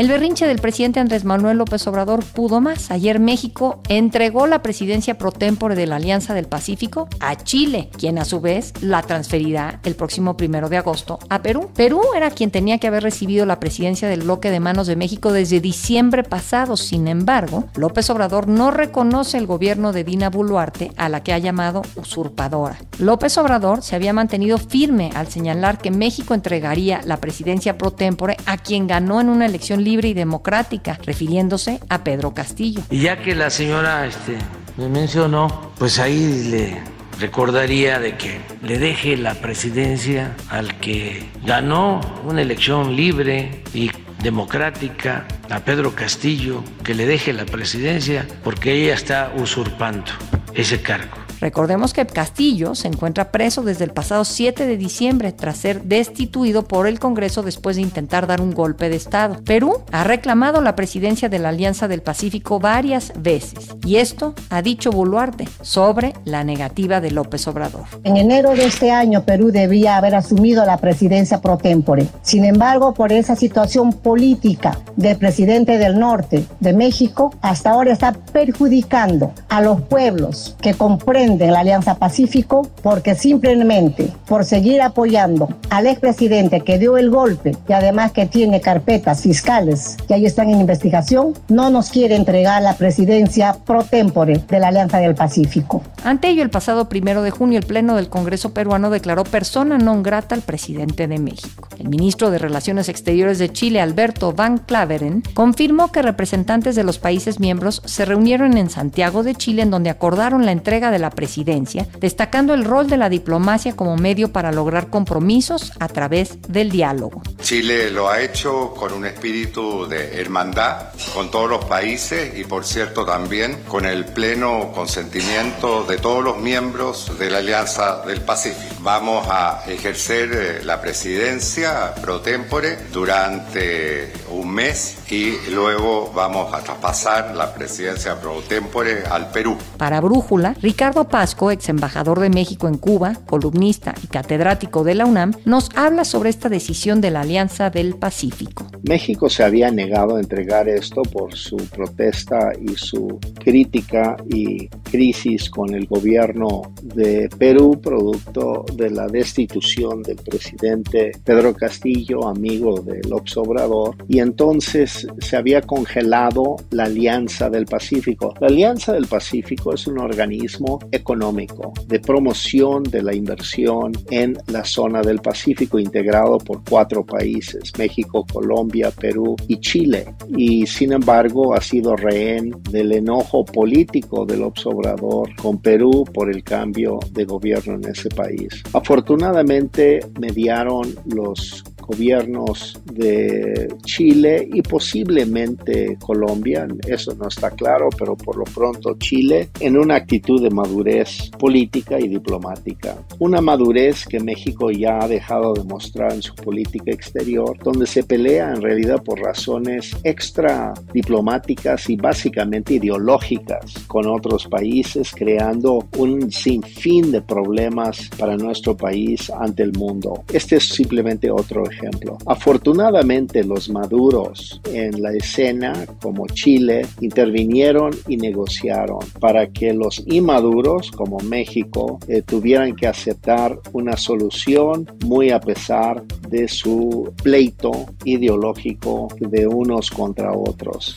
El 0.02 0.08
berrinche 0.08 0.48
del 0.48 0.58
presidente 0.58 1.00
Andrés 1.00 1.26
Manuel 1.26 1.60
López 1.60 1.86
Obrador 1.86 2.26
pudo 2.26 2.60
más. 2.60 2.90
Ayer 2.90 3.20
México 3.20 3.84
entregó 3.88 4.48
la 4.48 4.64
presidencia 4.64 5.20
pro 5.20 5.32
tempore 5.32 5.76
de 5.76 5.86
la 5.86 5.98
Alianza 5.98 6.34
del 6.34 6.48
Pacífico 6.48 7.08
a 7.20 7.36
Chile, 7.36 7.92
quien 8.00 8.18
a 8.18 8.26
su 8.26 8.42
vez 8.42 8.74
la 8.82 9.04
transferirá 9.04 9.80
el 9.84 9.94
próximo 9.94 10.36
primero 10.36 10.70
de 10.70 10.78
agosto 10.78 11.20
a 11.30 11.44
Perú. 11.44 11.70
Perú 11.76 12.02
era 12.16 12.32
quien 12.32 12.50
tenía 12.50 12.80
que 12.80 12.88
haber 12.88 13.04
recibido 13.04 13.46
la 13.46 13.60
presidencia 13.60 14.08
del 14.08 14.24
bloque 14.24 14.50
de 14.50 14.60
manos 14.60 14.88
de 14.88 14.96
México 14.96 15.32
desde 15.34 15.60
diciembre 15.60 16.24
pasado. 16.24 16.78
Sin 16.78 17.08
embargo, 17.08 17.66
López 17.76 18.10
Obrador 18.10 18.48
no 18.48 18.72
reconoce 18.72 19.38
el 19.38 19.46
gobierno 19.46 19.94
de 19.94 20.04
Dina 20.04 20.32
Boluarte, 20.32 20.92
a 20.98 21.10
la 21.10 21.22
que 21.22 21.32
ha 21.32 21.38
llamado 21.38 21.84
usurpadora. 21.96 22.80
López 22.98 23.38
Obrador 23.38 23.84
se 23.84 23.96
había 23.96 24.14
mantenido 24.14 24.58
firme 24.58 25.12
al 25.14 25.28
señalar 25.28 25.78
que 25.78 25.92
México 25.92 26.34
entregaría 26.34 27.02
la 27.06 27.18
presidencia 27.18 27.78
pro 27.78 27.92
tempore 27.92 28.38
a 28.48 28.58
quien 28.58 28.88
ganó 28.88 29.22
en 29.22 29.30
una 29.30 29.46
elección 29.46 29.84
libre 29.84 29.91
y 29.92 30.14
democrática, 30.14 30.98
refiriéndose 31.04 31.80
a 31.90 32.04
Pedro 32.04 32.34
Castillo. 32.34 32.82
Y 32.90 33.02
ya 33.02 33.22
que 33.22 33.36
la 33.36 33.50
señora 33.50 34.06
este, 34.06 34.38
me 34.78 34.88
mencionó, 34.88 35.72
pues 35.78 36.00
ahí 36.00 36.50
le 36.50 36.82
recordaría 37.20 38.00
de 38.00 38.18
que 38.18 38.40
le 38.64 38.80
deje 38.80 39.18
la 39.18 39.36
presidencia 39.36 40.36
al 40.50 40.80
que 40.80 41.30
ganó 41.46 42.02
una 42.26 42.42
elección 42.42 42.96
libre 42.96 43.64
y 43.74 43.92
democrática, 44.24 45.28
a 45.50 45.60
Pedro 45.60 45.94
Castillo, 45.96 46.64
que 46.84 46.94
le 46.94 47.06
deje 47.06 47.34
la 47.34 47.46
presidencia 47.46 48.28
porque 48.44 48.74
ella 48.74 48.94
está 48.94 49.34
usurpando 49.36 50.12
ese 50.54 50.82
cargo 50.82 51.21
Recordemos 51.42 51.94
que 51.94 52.06
Castillo 52.06 52.76
se 52.76 52.88
encuentra 52.88 53.32
preso 53.32 53.64
desde 53.64 53.84
el 53.84 53.92
pasado 53.92 54.26
7 54.26 54.68
de 54.68 54.78
diciembre 54.78 55.32
tras 55.32 55.58
ser 55.58 55.82
destituido 55.84 56.68
por 56.68 56.86
el 56.86 57.00
Congreso 57.00 57.42
después 57.42 57.78
de 57.78 57.82
intentar 57.82 58.28
dar 58.28 58.42
un 58.42 58.54
golpe 58.54 58.90
de 58.90 58.96
Estado. 58.96 59.38
Perú 59.44 59.80
ha 59.92 60.04
reclamado 60.04 60.62
la 60.62 60.76
presidencia 60.76 61.30
de 61.30 61.40
la 61.40 61.50
Alianza 61.50 61.88
del 61.88 62.04
Pacífico 62.04 62.60
varias 62.60 63.12
veces 63.18 63.76
y 63.84 63.96
esto 63.96 64.36
ha 64.52 64.62
dicho 64.62 64.92
Boluarte 64.92 65.48
sobre 65.62 66.14
la 66.26 66.44
negativa 66.44 67.02
de 67.02 67.10
López 67.10 67.48
Obrador. 67.48 67.86
En 68.04 68.18
enero 68.18 68.52
de 68.52 68.66
este 68.66 68.92
año 68.92 69.24
Perú 69.24 69.52
debía 69.52 69.98
haber 69.98 70.14
asumido 70.14 70.64
la 70.64 70.78
presidencia 70.78 71.42
pro 71.42 71.58
tempore. 71.58 72.08
Sin 72.22 72.46
embargo, 72.46 72.94
por 72.94 73.12
esa 73.12 73.36
situación 73.36 73.94
política 73.94 74.78
del 74.96 75.18
presidente 75.18 75.80
del 75.80 75.98
norte 75.98 76.46
de 76.60 76.74
México, 76.74 77.34
hasta 77.42 77.72
ahora 77.72 77.94
está 77.94 78.14
perjudicando 78.32 79.32
a 79.50 79.60
los 79.62 79.82
pueblos 79.82 80.56
que 80.62 80.76
comprenden 80.76 81.31
la 81.40 81.60
Alianza 81.60 81.96
Pacífico 81.96 82.68
porque 82.82 83.16
simplemente 83.16 84.12
por 84.28 84.46
seguir 84.46 84.82
apoyando 84.82 85.48
al 85.70 85.88
expresidente 85.88 86.62
que 86.62 86.80
dio 86.80 86.98
el 86.98 87.10
golpe 87.10 87.56
y 87.68 87.74
además 87.74 88.12
que 88.12 88.26
tiene 88.26 88.62
carpetas 88.62 89.22
fiscales 89.22 89.98
que 90.08 90.14
ahí 90.14 90.26
están 90.26 90.50
en 90.50 90.62
investigación, 90.62 91.34
no 91.50 91.70
nos 91.70 91.90
quiere 91.90 92.16
entregar 92.16 92.62
la 92.62 92.76
presidencia 92.76 93.56
pro 93.66 93.84
tempore 93.84 94.42
de 94.50 94.60
la 94.60 94.70
Alianza 94.70 95.00
del 95.00 95.16
Pacífico. 95.16 95.82
Ante 96.04 96.30
ello, 96.30 96.44
el 96.44 96.50
pasado 96.50 96.90
primero 96.90 97.22
de 97.22 97.32
junio, 97.32 97.60
el 97.60 97.66
Pleno 97.66 97.96
del 97.96 98.10
Congreso 98.10 98.54
peruano 98.54 98.90
declaró 98.90 99.24
persona 99.24 99.78
non 99.78 100.04
grata 100.04 100.36
al 100.36 100.42
presidente 100.42 101.08
de 101.08 101.20
México. 101.20 101.68
El 101.80 101.90
ministro 101.90 102.32
de 102.32 102.38
Relaciones 102.38 102.90
Exteriores 102.90 103.40
de 103.40 103.50
Chile, 103.50 103.82
Alberto 103.82 104.34
Van 104.34 104.58
Claveren, 104.58 105.24
confirmó 105.34 105.92
que 105.92 106.02
representantes 106.02 106.76
de 106.76 106.84
los 106.84 107.00
países 107.00 107.40
miembros 107.40 107.82
se 107.86 108.06
reunieron 108.06 108.58
en 108.58 108.70
Santiago 108.70 109.24
de 109.24 109.36
Chile, 109.36 109.62
en 109.62 109.72
donde 109.72 109.90
acordaron 109.90 110.46
la 110.46 110.52
entrega 110.52 110.92
de 110.92 111.00
la 111.00 111.10
presidencia, 111.22 111.88
destacando 112.00 112.56
el 112.56 112.66
rol 112.66 112.90
de 112.90 112.98
la 112.98 113.08
diplomacia 113.08 113.76
como 113.76 113.96
medio 113.96 114.32
para 114.32 114.52
lograr 114.52 114.90
compromisos 114.90 115.72
a 115.80 115.88
través 115.88 116.42
del 116.48 116.72
diálogo. 116.72 117.22
Chile 117.44 117.92
lo 117.92 118.10
ha 118.10 118.22
hecho 118.22 118.74
con 118.74 118.92
un 118.92 119.06
espíritu 119.06 119.86
de 119.88 120.20
hermandad 120.20 120.88
con 121.14 121.30
todos 121.30 121.48
los 121.48 121.66
países 121.66 122.36
y, 122.40 122.44
por 122.44 122.66
cierto, 122.66 123.06
también 123.06 123.62
con 123.68 123.86
el 123.86 124.06
pleno 124.06 124.72
consentimiento 124.74 125.84
de 125.84 125.98
todos 125.98 126.24
los 126.24 126.40
miembros 126.40 127.12
de 127.20 127.30
la 127.30 127.38
Alianza 127.38 128.02
del 128.08 128.22
Pacífico. 128.22 128.81
Vamos 128.84 129.28
a 129.30 129.62
ejercer 129.68 130.32
eh, 130.34 130.66
la 130.66 130.82
presidencia 130.82 131.94
pro 132.02 132.20
tempore 132.22 132.78
durante 132.92 134.12
un 134.32 134.52
mes 134.52 134.98
y 135.12 135.34
luego 135.52 136.12
vamos 136.16 136.52
a 136.52 136.64
traspasar 136.64 137.36
la 137.36 137.54
presidencia 137.54 138.20
pro 138.20 138.42
tempore 138.42 139.04
al 139.04 139.30
Perú. 139.30 139.56
Para 139.78 140.02
Brújula, 140.02 140.56
Ricardo 140.62 141.08
Pasco, 141.08 141.52
ex 141.52 141.70
embajador 141.70 142.20
de 142.20 142.32
México 142.32 142.68
en 142.68 142.80
Cuba, 142.80 143.18
columnista 143.28 143.94
y 144.04 144.08
catedrático 144.08 144.84
de 144.84 144.96
la 144.96 145.06
UNAM, 145.06 145.34
nos 145.46 145.70
habla 145.76 146.04
sobre 146.04 146.32
esta 146.32 146.50
decisión 146.50 147.02
de 147.02 147.12
la 147.12 147.22
Alianza 147.22 147.70
del 147.70 147.96
Pacífico. 147.96 148.66
México 148.82 149.30
se 149.30 149.44
había 149.44 149.70
negado 149.70 150.16
a 150.16 150.20
entregar 150.20 150.68
esto 150.68 151.04
por 151.04 151.36
su 151.36 151.58
protesta 151.58 152.52
y 152.60 152.76
su 152.76 153.20
crítica 153.36 154.18
y 154.28 154.70
crisis 154.70 155.52
con 155.52 155.76
el 155.76 155.86
gobierno 155.86 156.74
de 156.82 157.30
Perú, 157.38 157.80
producto 157.80 158.66
de 158.74 158.90
la 158.90 159.08
destitución 159.08 160.02
del 160.04 160.18
presidente 160.18 161.12
Pedro 161.24 161.54
Castillo, 161.54 162.28
amigo 162.28 162.80
de 162.82 163.02
López 163.08 163.38
Obrador, 163.38 163.96
y 164.08 164.20
entonces 164.20 165.08
se 165.20 165.38
había 165.38 165.62
congelado 165.62 166.56
la 166.72 166.86
Alianza 166.86 167.50
del 167.50 167.66
Pacífico. 167.66 168.34
La 168.40 168.48
Alianza 168.48 168.94
del 168.94 169.08
Pacífico 169.08 169.74
es 169.74 169.88
un 169.88 170.00
organismo 170.00 170.80
económico 170.92 171.74
de 171.88 172.00
promoción 172.00 172.84
de 172.84 173.04
la 173.04 173.14
inversión 173.14 173.92
en 174.10 174.38
la 174.48 174.64
zona 174.64 175.02
del 175.02 175.20
Pacífico 175.20 175.80
integrado 175.80 176.38
por 176.38 176.64
cuatro 176.68 177.06
países, 177.06 177.72
México, 177.78 178.26
Colombia, 178.32 178.92
Perú 178.92 179.36
y 179.48 179.60
Chile. 179.60 180.06
Y 180.36 180.66
sin 180.66 180.94
embargo 180.94 181.54
ha 181.54 181.62
sido 181.62 181.96
rehén 181.96 182.52
del 182.70 182.92
enojo 182.92 183.46
político 183.46 184.26
del 184.26 184.44
observador 184.44 185.30
con 185.36 185.62
Perú 185.62 186.06
por 186.14 186.30
el 186.30 186.44
cambio 186.44 187.00
de 187.12 187.26
gobierno 187.26 187.76
en 187.76 187.90
ese 187.90 188.10
país. 188.10 188.61
Afortunadamente 188.74 190.00
mediaron 190.20 190.96
los 191.06 191.64
gobiernos 191.92 192.80
de 192.86 193.68
Chile 193.86 194.48
y 194.52 194.62
posiblemente 194.62 195.98
Colombia, 196.00 196.68
eso 196.88 197.14
no 197.16 197.28
está 197.28 197.52
claro, 197.52 197.90
pero 197.98 198.16
por 198.16 198.38
lo 198.38 198.46
pronto 198.46 198.96
Chile, 198.98 199.50
en 199.60 199.78
una 199.78 199.96
actitud 199.96 200.42
de 200.42 200.50
madurez 200.50 201.30
política 201.38 202.00
y 202.00 202.08
diplomática. 202.08 202.98
Una 203.20 203.42
madurez 203.42 204.06
que 204.08 204.20
México 204.20 204.72
ya 204.72 205.00
ha 205.00 205.08
dejado 205.08 205.54
de 205.54 205.64
mostrar 205.64 206.14
en 206.14 206.22
su 206.22 206.34
política 206.36 206.92
exterior, 206.92 207.58
donde 207.64 207.86
se 207.86 208.04
pelea 208.04 208.54
en 208.54 208.62
realidad 208.62 209.04
por 209.04 209.20
razones 209.20 209.92
extra 210.04 210.74
diplomáticas 210.94 211.90
y 211.90 211.96
básicamente 211.96 212.76
ideológicas 212.76 213.74
con 213.88 214.08
otros 214.08 214.48
países, 214.48 215.12
creando 215.14 215.88
un 215.98 216.32
sinfín 216.32 217.12
de 217.12 217.22
problemas 217.22 218.10
para 218.18 218.38
nuestro 218.38 218.78
país 218.78 219.30
ante 219.30 219.64
el 219.64 219.74
mundo. 219.74 220.24
Este 220.32 220.56
es 220.58 220.70
simplemente 220.70 221.30
otro 221.30 221.64
ejemplo 221.70 221.81
Afortunadamente 222.26 223.44
los 223.44 223.70
maduros 223.70 224.62
en 224.72 225.02
la 225.02 225.12
escena, 225.14 225.74
como 226.02 226.28
Chile, 226.28 226.86
intervinieron 227.00 227.92
y 228.08 228.18
negociaron 228.18 229.00
para 229.20 229.48
que 229.48 229.74
los 229.74 230.04
inmaduros, 230.08 230.92
como 230.92 231.18
México, 231.20 232.00
eh, 232.08 232.22
tuvieran 232.22 232.76
que 232.76 232.88
aceptar 232.88 233.60
una 233.74 233.98
solución 233.98 234.88
muy 235.06 235.32
a 235.32 235.40
pesar 235.40 236.04
de 236.30 236.48
su 236.48 237.14
pleito 237.24 237.72
ideológico 238.06 239.08
de 239.20 239.48
unos 239.48 239.90
contra 239.92 240.32
otros. 240.34 240.96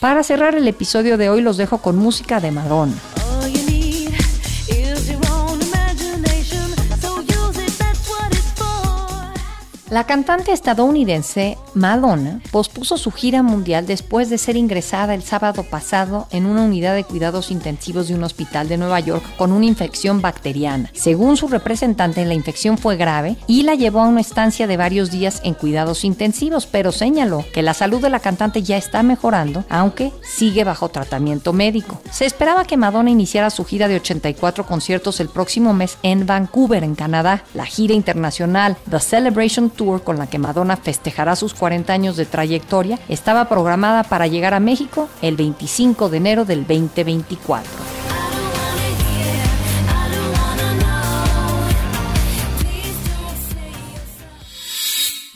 Para 0.00 0.22
cerrar 0.24 0.56
el 0.56 0.66
episodio 0.66 1.16
de 1.16 1.30
hoy 1.30 1.42
los 1.42 1.56
dejo 1.56 1.78
con 1.78 1.96
música 1.96 2.40
de 2.40 2.50
Madonna. 2.50 3.11
La 9.92 10.04
cantante 10.04 10.52
estadounidense 10.52 11.58
Madonna 11.74 12.40
pospuso 12.50 12.96
su 12.96 13.10
gira 13.10 13.42
mundial 13.42 13.86
después 13.86 14.30
de 14.30 14.38
ser 14.38 14.56
ingresada 14.56 15.12
el 15.14 15.22
sábado 15.22 15.64
pasado 15.64 16.28
en 16.30 16.46
una 16.46 16.62
unidad 16.62 16.94
de 16.94 17.04
cuidados 17.04 17.50
intensivos 17.50 18.08
de 18.08 18.14
un 18.14 18.24
hospital 18.24 18.68
de 18.68 18.78
Nueva 18.78 19.00
York 19.00 19.22
con 19.36 19.52
una 19.52 19.66
infección 19.66 20.22
bacteriana. 20.22 20.88
Según 20.94 21.36
su 21.36 21.46
representante, 21.46 22.24
la 22.24 22.32
infección 22.32 22.78
fue 22.78 22.96
grave 22.96 23.36
y 23.46 23.64
la 23.64 23.74
llevó 23.74 24.00
a 24.00 24.08
una 24.08 24.22
estancia 24.22 24.66
de 24.66 24.78
varios 24.78 25.10
días 25.10 25.42
en 25.44 25.52
cuidados 25.52 26.06
intensivos, 26.06 26.64
pero 26.64 26.90
señaló 26.90 27.44
que 27.52 27.60
la 27.60 27.74
salud 27.74 28.00
de 28.00 28.08
la 28.08 28.20
cantante 28.20 28.62
ya 28.62 28.78
está 28.78 29.02
mejorando, 29.02 29.62
aunque 29.68 30.10
sigue 30.22 30.64
bajo 30.64 30.88
tratamiento 30.88 31.52
médico. 31.52 32.00
Se 32.10 32.24
esperaba 32.24 32.64
que 32.64 32.78
Madonna 32.78 33.10
iniciara 33.10 33.50
su 33.50 33.66
gira 33.66 33.88
de 33.88 33.96
84 33.96 34.64
conciertos 34.64 35.20
el 35.20 35.28
próximo 35.28 35.74
mes 35.74 35.98
en 36.02 36.24
Vancouver, 36.24 36.82
en 36.82 36.94
Canadá. 36.94 37.44
La 37.52 37.66
gira 37.66 37.92
internacional 37.92 38.78
The 38.88 38.98
Celebration 38.98 39.68
Tour 39.82 40.04
con 40.04 40.16
la 40.16 40.28
que 40.28 40.38
Madonna 40.38 40.76
festejará 40.76 41.34
sus 41.34 41.54
40 41.54 41.92
años 41.92 42.16
de 42.16 42.24
trayectoria 42.24 43.00
estaba 43.08 43.48
programada 43.48 44.04
para 44.04 44.28
llegar 44.28 44.54
a 44.54 44.60
México 44.60 45.08
el 45.22 45.34
25 45.34 46.08
de 46.08 46.16
enero 46.18 46.44
del 46.44 46.60
2024. 46.60 47.81